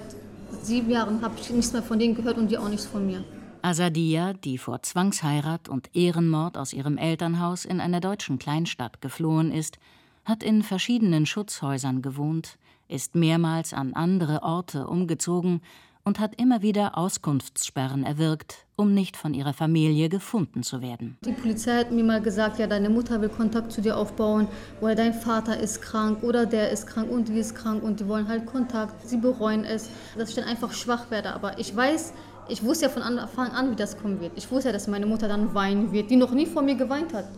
sieben 0.63 0.91
Jahren 0.91 1.21
habe 1.23 1.35
ich 1.41 1.51
nichts 1.51 1.73
mehr 1.73 1.83
von 1.83 1.99
denen 1.99 2.15
gehört 2.15 2.39
und 2.39 2.51
die 2.51 2.59
auch 2.59 2.69
nichts 2.69 2.87
von 2.87 3.07
mir. 3.07 3.25
Asadia, 3.63 4.35
die 4.35 4.59
vor 4.59 4.83
Zwangsheirat 4.83 5.69
und 5.69 5.89
Ehrenmord 5.95 6.59
aus 6.59 6.73
ihrem 6.75 6.99
Elternhaus 6.99 7.65
in 7.65 7.81
einer 7.81 8.01
deutschen 8.01 8.39
Kleinstadt 8.39 9.01
geflohen 9.01 9.51
ist, 9.51 9.79
hat 10.25 10.43
in 10.43 10.63
verschiedenen 10.63 11.25
Schutzhäusern 11.25 12.03
gewohnt, 12.03 12.59
ist 12.89 13.15
mehrmals 13.15 13.73
an 13.73 13.95
andere 13.95 14.43
Orte 14.43 14.87
umgezogen 14.87 15.63
und 16.05 16.21
hat 16.21 16.39
immer 16.41 16.63
wieder 16.63 16.99
Auskunftssperren 16.99 18.05
erwirkt, 18.05 18.67
um 18.77 18.93
nicht 18.93 19.17
von 19.17 19.33
ihrer 19.33 19.55
Familie 19.55 20.09
gefunden 20.09 20.63
zu 20.63 20.83
werden. 20.83 21.17
Die 21.25 21.33
Polizei 21.33 21.79
hat 21.79 21.91
mir 21.91 22.05
mal 22.05 22.21
gesagt, 22.21 22.59
ja, 22.59 22.67
deine 22.67 22.91
Mutter 22.91 23.21
will 23.21 23.31
Kontakt 23.31 23.73
zu 23.73 23.81
dir 23.81 23.97
aufbauen 23.97 24.47
oder 24.81 24.95
dein 24.95 25.15
Vater 25.15 25.59
ist 25.59 25.81
krank 25.81 26.23
oder 26.23 26.45
der 26.45 26.71
ist 26.71 26.87
krank 26.87 27.11
und 27.11 27.29
die 27.29 27.39
ist 27.39 27.55
krank 27.55 27.83
und 27.83 28.01
die 28.01 28.09
wollen 28.09 28.29
halt 28.29 28.45
Kontakt, 28.47 29.09
sie 29.09 29.17
bereuen 29.17 29.65
es, 29.65 29.89
dass 30.17 30.29
ich 30.29 30.35
dann 30.35 30.45
einfach 30.45 30.73
schwach 30.73 31.11
werde. 31.11 31.33
Aber 31.33 31.59
ich 31.59 31.75
weiß, 31.75 32.13
ich 32.49 32.63
wusste 32.63 32.87
ja 32.87 32.91
von 32.91 33.03
Anfang 33.03 33.53
an, 33.53 33.71
wie 33.71 33.77
das 33.77 33.97
kommen 33.97 34.21
wird. 34.21 34.33
Ich 34.37 34.51
wusste 34.51 34.69
ja, 34.69 34.73
dass 34.73 34.87
meine 34.87 35.07
Mutter 35.07 35.29
dann 35.29 35.55
weinen 35.55 35.93
wird, 35.93 36.11
die 36.11 36.17
noch 36.17 36.33
nie 36.33 36.47
vor 36.47 36.63
mir 36.63 36.75
geweint 36.75 37.15
hat 37.15 37.29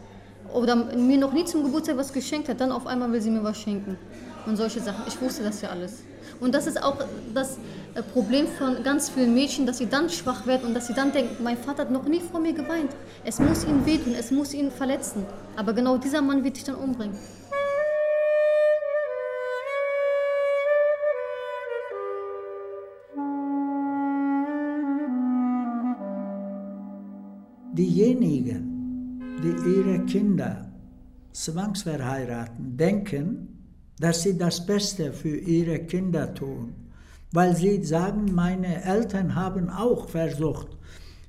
oder 0.52 0.74
mir 0.74 1.18
noch 1.18 1.32
nie 1.32 1.44
zum 1.44 1.62
Geburtstag 1.62 1.96
was 1.96 2.12
geschenkt 2.12 2.48
hat. 2.48 2.60
Dann 2.60 2.72
auf 2.72 2.86
einmal 2.86 3.12
will 3.12 3.20
sie 3.20 3.30
mir 3.30 3.44
was 3.44 3.58
schenken 3.58 3.96
und 4.46 4.56
solche 4.56 4.80
Sachen. 4.80 5.04
Ich 5.06 5.20
wusste 5.20 5.44
das 5.44 5.60
ja 5.60 5.68
alles. 5.70 6.02
Und 6.40 6.54
das 6.54 6.66
ist 6.66 6.82
auch 6.82 6.96
das 7.34 7.58
äh, 7.94 8.02
Problem 8.02 8.46
von 8.46 8.82
ganz 8.82 9.08
vielen 9.08 9.34
Mädchen, 9.34 9.66
dass 9.66 9.78
sie 9.78 9.86
dann 9.86 10.10
schwach 10.10 10.46
werden 10.46 10.66
und 10.66 10.74
dass 10.74 10.86
sie 10.86 10.94
dann 10.94 11.12
denken, 11.12 11.42
mein 11.42 11.56
Vater 11.56 11.82
hat 11.82 11.90
noch 11.90 12.04
nie 12.04 12.20
vor 12.20 12.40
mir 12.40 12.52
geweint. 12.52 12.90
Es 13.24 13.38
muss 13.38 13.64
ihn 13.64 13.86
wehtun, 13.86 14.14
es 14.18 14.30
muss 14.30 14.52
ihn 14.52 14.70
verletzen. 14.70 15.24
Aber 15.56 15.72
genau 15.72 15.96
dieser 15.96 16.20
Mann 16.20 16.44
wird 16.44 16.56
dich 16.56 16.64
dann 16.64 16.76
umbringen. 16.76 17.16
Diejenigen, 27.72 29.20
die 29.42 29.78
ihre 29.78 30.04
Kinder 30.06 30.72
zwangsverheiraten, 31.32 32.76
denken, 32.76 33.55
dass 33.98 34.22
sie 34.22 34.36
das 34.36 34.64
Beste 34.64 35.12
für 35.12 35.36
ihre 35.36 35.78
Kinder 35.86 36.34
tun, 36.34 36.74
weil 37.32 37.56
sie 37.56 37.82
sagen, 37.84 38.34
meine 38.34 38.84
Eltern 38.84 39.34
haben 39.34 39.68
auch 39.70 40.08
versucht, 40.08 40.68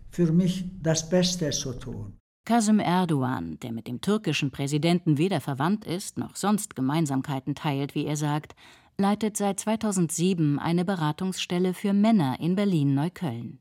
für 0.10 0.32
mich 0.32 0.66
das 0.82 1.10
Beste 1.10 1.50
zu 1.52 1.74
tun. 1.74 2.14
Kasım 2.46 2.80
Erdogan, 2.80 3.60
der 3.60 3.74
mit 3.74 3.88
dem 3.88 4.00
türkischen 4.00 4.52
Präsidenten 4.52 5.18
weder 5.18 5.42
verwandt 5.42 5.86
ist 5.86 6.18
noch 6.18 6.38
sonst 6.38 6.76
Gemeinsamkeiten 6.76 7.56
teilt, 7.56 7.94
wie 7.94 8.06
er 8.06 8.16
sagt, 8.16 8.56
leitet 8.98 9.38
seit 9.38 9.60
2007 9.60 10.58
eine 10.58 10.86
Beratungsstelle 10.86 11.74
für 11.74 11.94
Männer 11.94 12.40
in 12.40 12.56
Berlin-Neukölln. 12.56 13.60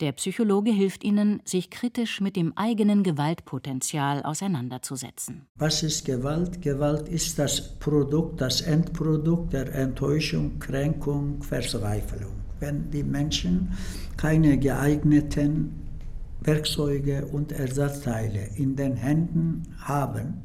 Der 0.00 0.12
Psychologe 0.12 0.70
hilft 0.70 1.02
ihnen, 1.02 1.42
sich 1.44 1.70
kritisch 1.70 2.20
mit 2.20 2.36
dem 2.36 2.56
eigenen 2.56 3.02
Gewaltpotenzial 3.02 4.22
auseinanderzusetzen. 4.22 5.48
Was 5.56 5.82
ist 5.82 6.04
Gewalt? 6.04 6.62
Gewalt 6.62 7.08
ist 7.08 7.36
das 7.36 7.76
Produkt, 7.80 8.40
das 8.40 8.60
Endprodukt 8.60 9.52
der 9.52 9.74
Enttäuschung, 9.74 10.60
Kränkung, 10.60 11.42
Verzweiflung. 11.42 12.30
Wenn 12.60 12.90
die 12.92 13.02
Menschen 13.02 13.72
keine 14.16 14.56
geeigneten 14.58 15.74
Werkzeuge 16.42 17.26
und 17.26 17.50
Ersatzteile 17.50 18.50
in 18.54 18.76
den 18.76 18.94
Händen 18.94 19.64
haben, 19.80 20.42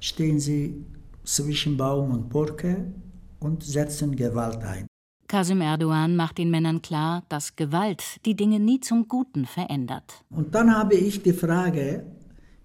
stehen 0.00 0.38
sie 0.38 0.84
zwischen 1.24 1.78
Baum 1.78 2.10
und 2.10 2.28
Borke 2.28 2.92
und 3.38 3.62
setzen 3.62 4.14
Gewalt 4.14 4.62
ein. 4.62 4.89
Kasim 5.30 5.60
Erdogan 5.60 6.16
macht 6.16 6.38
den 6.38 6.50
Männern 6.50 6.82
klar, 6.82 7.22
dass 7.28 7.54
Gewalt 7.54 8.02
die 8.26 8.34
Dinge 8.34 8.58
nie 8.58 8.80
zum 8.80 9.06
Guten 9.06 9.46
verändert. 9.46 10.24
Und 10.28 10.56
dann 10.56 10.74
habe 10.74 10.94
ich 10.94 11.22
die 11.22 11.32
Frage 11.32 12.04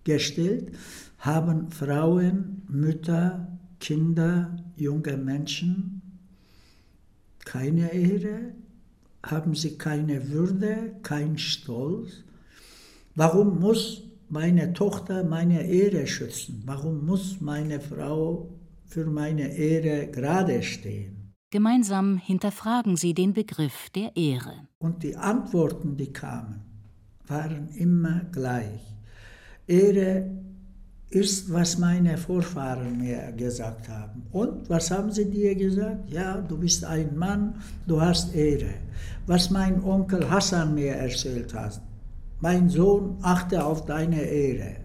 gestellt, 0.04 0.72
haben 1.20 1.70
Frauen, 1.70 2.64
Mütter, 2.68 3.60
Kinder, 3.80 4.58
junge 4.76 5.16
Menschen 5.16 6.02
keine 7.46 7.94
Ehre? 7.94 8.54
Haben 9.22 9.54
sie 9.54 9.78
keine 9.78 10.32
Würde, 10.32 10.96
keinen 11.04 11.38
Stolz? 11.38 12.24
Warum 13.14 13.60
muss 13.60 14.02
meine 14.28 14.74
Tochter 14.74 15.24
meine 15.24 15.68
Ehre 15.68 16.08
schützen? 16.08 16.64
Warum 16.66 17.06
muss 17.06 17.42
meine 17.42 17.80
Frau 17.80 18.50
für 18.88 19.06
meine 19.06 19.56
Ehre 19.56 20.08
gerade 20.08 20.64
stehen? 20.64 21.15
Gemeinsam 21.56 22.18
hinterfragen 22.18 22.98
sie 22.98 23.14
den 23.14 23.32
Begriff 23.32 23.90
der 23.92 24.18
Ehre. 24.18 24.68
Und 24.78 25.04
die 25.04 25.16
Antworten, 25.16 25.96
die 25.96 26.12
kamen, 26.12 26.60
waren 27.28 27.70
immer 27.70 28.26
gleich. 28.34 28.82
Ehre 29.66 30.32
ist, 31.10 31.50
was 31.54 31.78
meine 31.78 32.18
Vorfahren 32.18 32.98
mir 32.98 33.32
gesagt 33.32 33.88
haben. 33.88 34.24
Und 34.34 34.70
was 34.70 34.92
haben 34.92 35.14
sie 35.14 35.32
dir 35.32 35.56
gesagt? 35.56 36.10
Ja, 36.10 36.42
du 36.42 36.58
bist 36.58 36.84
ein 36.84 37.16
Mann, 37.18 37.56
du 37.88 38.02
hast 38.02 38.36
Ehre. 38.36 38.74
Was 39.26 39.50
mein 39.50 39.82
Onkel 39.82 40.30
Hassan 40.30 40.76
mir 40.76 40.96
erzählt 40.96 41.54
hat. 41.54 41.80
Mein 42.42 42.68
Sohn 42.68 43.18
achte 43.22 43.64
auf 43.64 43.86
deine 43.86 44.24
Ehre. 44.24 44.76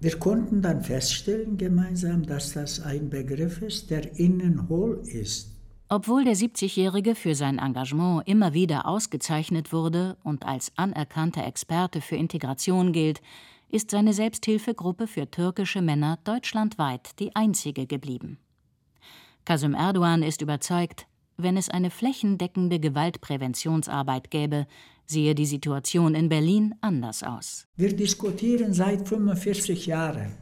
Wir 0.00 0.16
konnten 0.20 0.62
dann 0.62 0.80
feststellen 0.80 1.56
gemeinsam, 1.56 2.22
dass 2.22 2.52
das 2.52 2.80
ein 2.80 3.10
Begriff 3.10 3.62
ist, 3.62 3.90
der 3.90 4.16
innen 4.16 4.68
hohl 4.68 5.02
ist. 5.06 5.53
Obwohl 5.94 6.24
der 6.24 6.34
70-Jährige 6.34 7.14
für 7.14 7.36
sein 7.36 7.60
Engagement 7.60 8.26
immer 8.26 8.52
wieder 8.52 8.88
ausgezeichnet 8.88 9.72
wurde 9.72 10.16
und 10.24 10.44
als 10.44 10.72
anerkannter 10.74 11.46
Experte 11.46 12.00
für 12.00 12.16
Integration 12.16 12.92
gilt, 12.92 13.22
ist 13.70 13.92
seine 13.92 14.12
Selbsthilfegruppe 14.12 15.06
für 15.06 15.30
türkische 15.30 15.82
Männer 15.82 16.18
deutschlandweit 16.24 17.20
die 17.20 17.36
einzige 17.36 17.86
geblieben. 17.86 18.38
Kasım 19.44 19.74
Erdogan 19.74 20.24
ist 20.24 20.42
überzeugt, 20.42 21.06
wenn 21.36 21.56
es 21.56 21.68
eine 21.68 21.90
flächendeckende 21.90 22.80
Gewaltpräventionsarbeit 22.80 24.32
gäbe, 24.32 24.66
sehe 25.06 25.36
die 25.36 25.46
Situation 25.46 26.16
in 26.16 26.28
Berlin 26.28 26.74
anders 26.80 27.22
aus. 27.22 27.68
Wir 27.76 27.94
diskutieren 27.94 28.74
seit 28.74 29.06
45 29.08 29.86
Jahren 29.86 30.32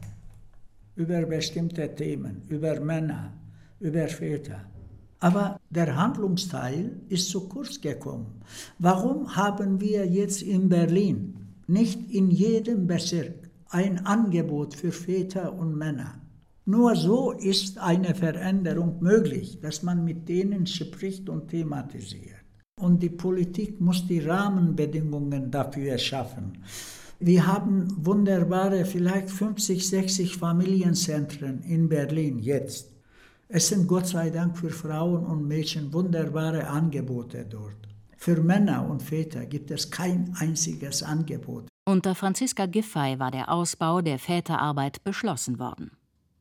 über 0.95 1.21
bestimmte 1.27 1.93
Themen, 1.93 2.41
über 2.49 2.79
Männer, 2.79 3.33
über 3.79 4.07
Väter. 4.07 4.72
Aber 5.23 5.57
der 5.69 5.95
Handlungsteil 5.95 6.99
ist 7.07 7.29
zu 7.29 7.47
kurz 7.47 7.79
gekommen. 7.79 8.41
Warum 8.77 9.37
haben 9.37 9.79
wir 9.79 10.05
jetzt 10.05 10.41
in 10.41 10.67
Berlin 10.67 11.37
nicht 11.65 12.11
in 12.11 12.29
jedem 12.29 12.87
Bezirk 12.87 13.49
ein 13.69 14.05
Angebot 14.05 14.73
für 14.73 14.91
Väter 14.91 15.53
und 15.53 15.77
Männer? 15.77 16.19
Nur 16.65 16.97
so 16.97 17.31
ist 17.31 17.77
eine 17.77 18.13
Veränderung 18.15 19.01
möglich, 19.01 19.61
dass 19.61 19.81
man 19.81 20.03
mit 20.03 20.27
denen 20.27 20.67
spricht 20.67 21.29
und 21.29 21.47
thematisiert. 21.47 22.43
Und 22.77 23.01
die 23.01 23.15
Politik 23.25 23.79
muss 23.79 24.05
die 24.05 24.19
Rahmenbedingungen 24.19 25.49
dafür 25.49 25.97
schaffen. 25.99 26.57
Wir 27.19 27.47
haben 27.47 27.87
wunderbare, 28.05 28.83
vielleicht 28.83 29.29
50, 29.29 29.87
60 29.87 30.35
Familienzentren 30.35 31.61
in 31.61 31.87
Berlin 31.87 32.39
jetzt. 32.39 32.92
Es 33.47 33.67
sind 33.67 33.87
Gott 33.87 34.07
sei 34.07 34.29
Dank 34.29 34.57
für 34.57 34.69
Frauen 34.69 35.25
und 35.25 35.47
Mädchen 35.47 35.93
wunderbare 35.93 36.67
Angebote 36.67 37.45
dort. 37.45 37.77
Für 38.17 38.41
Männer 38.41 38.89
und 38.89 39.03
Väter 39.03 39.45
gibt 39.45 39.69
es 39.69 39.91
kein 39.91 40.33
einziges 40.39 41.03
Angebot. 41.03 41.67
Unter 41.85 42.15
Franziska 42.15 42.65
Giffey 42.65 43.19
war 43.19 43.31
der 43.31 43.51
Ausbau 43.51 44.01
der 44.01 44.17
Väterarbeit 44.17 45.03
beschlossen 45.03 45.59
worden. 45.59 45.91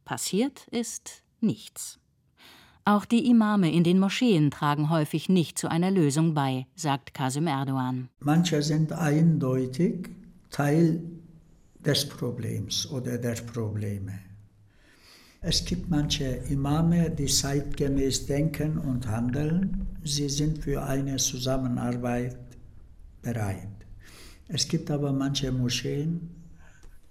Passiert 0.05 0.69
ist 0.69 1.25
nichts. 1.41 1.99
Auch 2.85 3.05
die 3.05 3.29
Imame 3.29 3.73
in 3.73 3.85
den 3.85 3.99
Moscheen 3.99 4.51
tragen 4.51 4.91
häufig 4.91 5.29
nicht 5.29 5.59
zu 5.59 5.69
einer 5.69 5.91
Lösung 5.91 6.35
bei, 6.35 6.67
sagt 6.75 7.15
Kasim 7.15 7.47
Erdogan. 7.47 8.09
Manche 8.21 8.63
sind 8.63 8.93
eindeutig 8.93 10.09
Teil 10.51 11.03
des 11.85 12.09
Problems 12.09 12.89
oder 12.91 13.19
der 13.19 13.35
Probleme. 13.35 14.19
Es 15.45 15.65
gibt 15.65 15.91
manche 15.91 16.41
Imame, 16.51 17.11
die 17.11 17.27
zeitgemäß 17.27 18.27
denken 18.27 18.79
und 18.79 19.09
handeln. 19.09 19.89
Sie 20.05 20.29
sind 20.29 20.59
für 20.59 20.85
eine 20.85 21.17
Zusammenarbeit 21.17 22.37
bereit. 23.23 23.67
Es 24.47 24.69
gibt 24.69 24.89
aber 24.89 25.13
manche 25.13 25.51
Moscheen, 25.51 26.31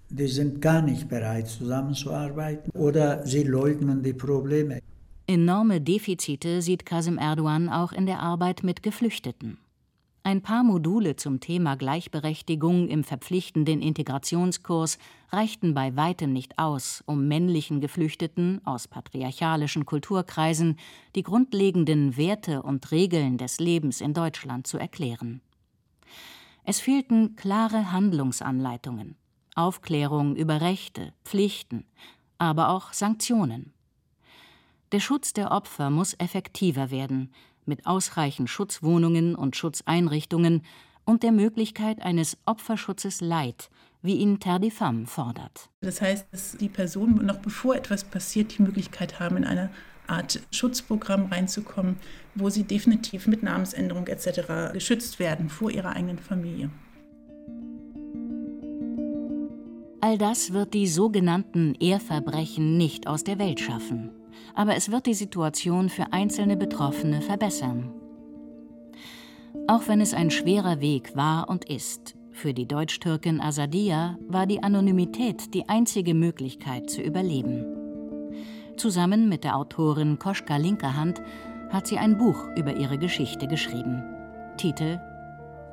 die 0.08 0.28
sind 0.28 0.62
gar 0.62 0.80
nicht 0.80 1.10
bereit, 1.10 1.46
zusammenzuarbeiten 1.48 2.70
oder 2.72 3.26
sie 3.26 3.42
leugnen 3.42 4.02
die 4.02 4.14
Probleme. 4.14 4.80
Enorme 5.26 5.82
Defizite 5.82 6.62
sieht 6.62 6.86
Kasim 6.86 7.18
Erdogan 7.18 7.68
auch 7.68 7.92
in 7.92 8.06
der 8.06 8.20
Arbeit 8.20 8.62
mit 8.62 8.82
Geflüchteten. 8.82 9.58
Ein 10.24 10.40
paar 10.40 10.62
Module 10.62 11.16
zum 11.16 11.40
Thema 11.40 11.74
Gleichberechtigung 11.74 12.86
im 12.86 13.02
verpflichtenden 13.02 13.82
Integrationskurs 13.82 14.98
reichten 15.30 15.74
bei 15.74 15.96
weitem 15.96 16.32
nicht 16.32 16.60
aus, 16.60 17.02
um 17.06 17.26
männlichen 17.26 17.80
Geflüchteten 17.80 18.60
aus 18.64 18.86
patriarchalischen 18.86 19.84
Kulturkreisen 19.84 20.78
die 21.16 21.24
grundlegenden 21.24 22.16
Werte 22.16 22.62
und 22.62 22.92
Regeln 22.92 23.36
des 23.36 23.58
Lebens 23.58 24.00
in 24.00 24.14
Deutschland 24.14 24.68
zu 24.68 24.78
erklären. 24.78 25.40
Es 26.62 26.78
fehlten 26.78 27.34
klare 27.34 27.90
Handlungsanleitungen, 27.90 29.16
Aufklärung 29.56 30.36
über 30.36 30.60
Rechte, 30.60 31.12
Pflichten, 31.24 31.84
aber 32.38 32.68
auch 32.68 32.92
Sanktionen. 32.92 33.72
Der 34.92 35.00
Schutz 35.00 35.32
der 35.32 35.50
Opfer 35.50 35.90
muss 35.90 36.14
effektiver 36.14 36.92
werden, 36.92 37.32
mit 37.66 37.86
ausreichend 37.86 38.50
Schutzwohnungen 38.50 39.34
und 39.34 39.56
Schutzeinrichtungen 39.56 40.62
und 41.04 41.22
der 41.22 41.32
Möglichkeit 41.32 42.02
eines 42.02 42.36
Opferschutzes 42.46 43.20
Leid, 43.20 43.70
wie 44.02 44.16
ihn 44.16 44.40
Terre 44.40 44.60
des 44.60 44.74
Femmes 44.74 45.10
fordert. 45.10 45.68
Das 45.80 46.00
heißt, 46.00 46.26
dass 46.32 46.56
die 46.56 46.68
Personen 46.68 47.24
noch 47.26 47.38
bevor 47.38 47.76
etwas 47.76 48.04
passiert, 48.04 48.56
die 48.58 48.62
Möglichkeit 48.62 49.20
haben, 49.20 49.36
in 49.36 49.44
eine 49.44 49.70
Art 50.06 50.40
Schutzprogramm 50.50 51.26
reinzukommen, 51.26 51.96
wo 52.34 52.50
sie 52.50 52.64
definitiv 52.64 53.26
mit 53.26 53.42
Namensänderung 53.42 54.06
etc. 54.08 54.72
geschützt 54.72 55.18
werden 55.18 55.48
vor 55.48 55.70
ihrer 55.70 55.90
eigenen 55.90 56.18
Familie. 56.18 56.70
All 60.00 60.18
das 60.18 60.52
wird 60.52 60.74
die 60.74 60.88
sogenannten 60.88 61.76
Ehrverbrechen 61.76 62.76
nicht 62.76 63.06
aus 63.06 63.22
der 63.22 63.38
Welt 63.38 63.60
schaffen 63.60 64.10
aber 64.54 64.76
es 64.76 64.90
wird 64.90 65.06
die 65.06 65.14
Situation 65.14 65.88
für 65.88 66.12
einzelne 66.12 66.56
Betroffene 66.56 67.20
verbessern. 67.20 67.90
Auch 69.66 69.88
wenn 69.88 70.00
es 70.00 70.14
ein 70.14 70.30
schwerer 70.30 70.80
Weg 70.80 71.14
war 71.16 71.48
und 71.48 71.68
ist, 71.68 72.16
für 72.32 72.54
die 72.54 72.66
Deutsch-Türkin 72.66 73.40
Asadia 73.40 74.18
war 74.26 74.46
die 74.46 74.62
Anonymität 74.62 75.54
die 75.54 75.68
einzige 75.68 76.14
Möglichkeit 76.14 76.88
zu 76.90 77.02
überleben. 77.02 77.64
Zusammen 78.76 79.28
mit 79.28 79.44
der 79.44 79.56
Autorin 79.56 80.18
Koschka 80.18 80.56
Linkerhand 80.56 81.20
hat 81.70 81.86
sie 81.86 81.98
ein 81.98 82.16
Buch 82.18 82.48
über 82.56 82.74
ihre 82.74 82.98
Geschichte 82.98 83.46
geschrieben. 83.46 84.02
Titel 84.56 84.98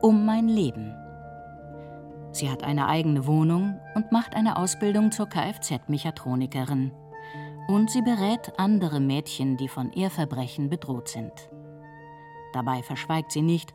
Um 0.02 0.26
mein 0.26 0.48
Leben. 0.48 0.94
Sie 2.32 2.50
hat 2.50 2.64
eine 2.64 2.88
eigene 2.88 3.26
Wohnung 3.26 3.80
und 3.96 4.12
macht 4.12 4.36
eine 4.36 4.58
Ausbildung 4.58 5.12
zur 5.12 5.28
Kfz-Mechatronikerin 5.28 6.92
und 7.68 7.90
sie 7.92 8.02
berät 8.02 8.54
andere 8.58 9.00
Mädchen, 9.00 9.58
die 9.58 9.68
von 9.68 9.92
Ehrverbrechen 9.94 10.70
bedroht 10.70 11.10
sind. 11.10 11.34
Dabei 12.54 12.82
verschweigt 12.84 13.32
sie 13.32 13.42
nicht, 13.42 13.74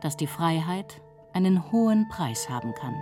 dass 0.00 0.16
die 0.16 0.26
Freiheit 0.26 1.00
einen 1.32 1.72
hohen 1.72 2.08
Preis 2.08 2.48
haben 2.48 2.74
kann. 2.74 2.94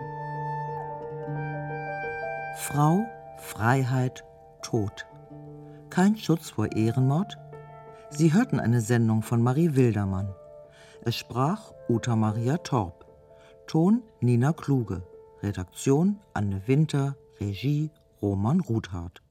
Frau, 2.57 3.05
Freiheit, 3.39 4.25
Tod. 4.63 5.07
Kein 5.89 6.17
Schutz 6.17 6.51
vor 6.51 6.73
Ehrenmord? 6.73 7.37
Sie 8.11 8.33
hörten 8.33 8.61
eine 8.61 8.81
Sendung 8.81 9.23
von 9.23 9.43
Marie 9.43 9.75
Wildermann. 9.75 10.35
Es 11.03 11.17
sprach 11.17 11.73
Uta 11.89 12.17
Maria 12.17 12.59
Torp. 12.59 13.07
Ton 13.67 14.03
Nina 14.21 14.53
Kluge. 14.53 15.03
Redaktion 15.43 16.21
Anne 16.35 16.63
Winter. 16.67 17.17
Regie 17.41 17.91
Roman 18.21 18.61
Ruthardt. 18.61 19.23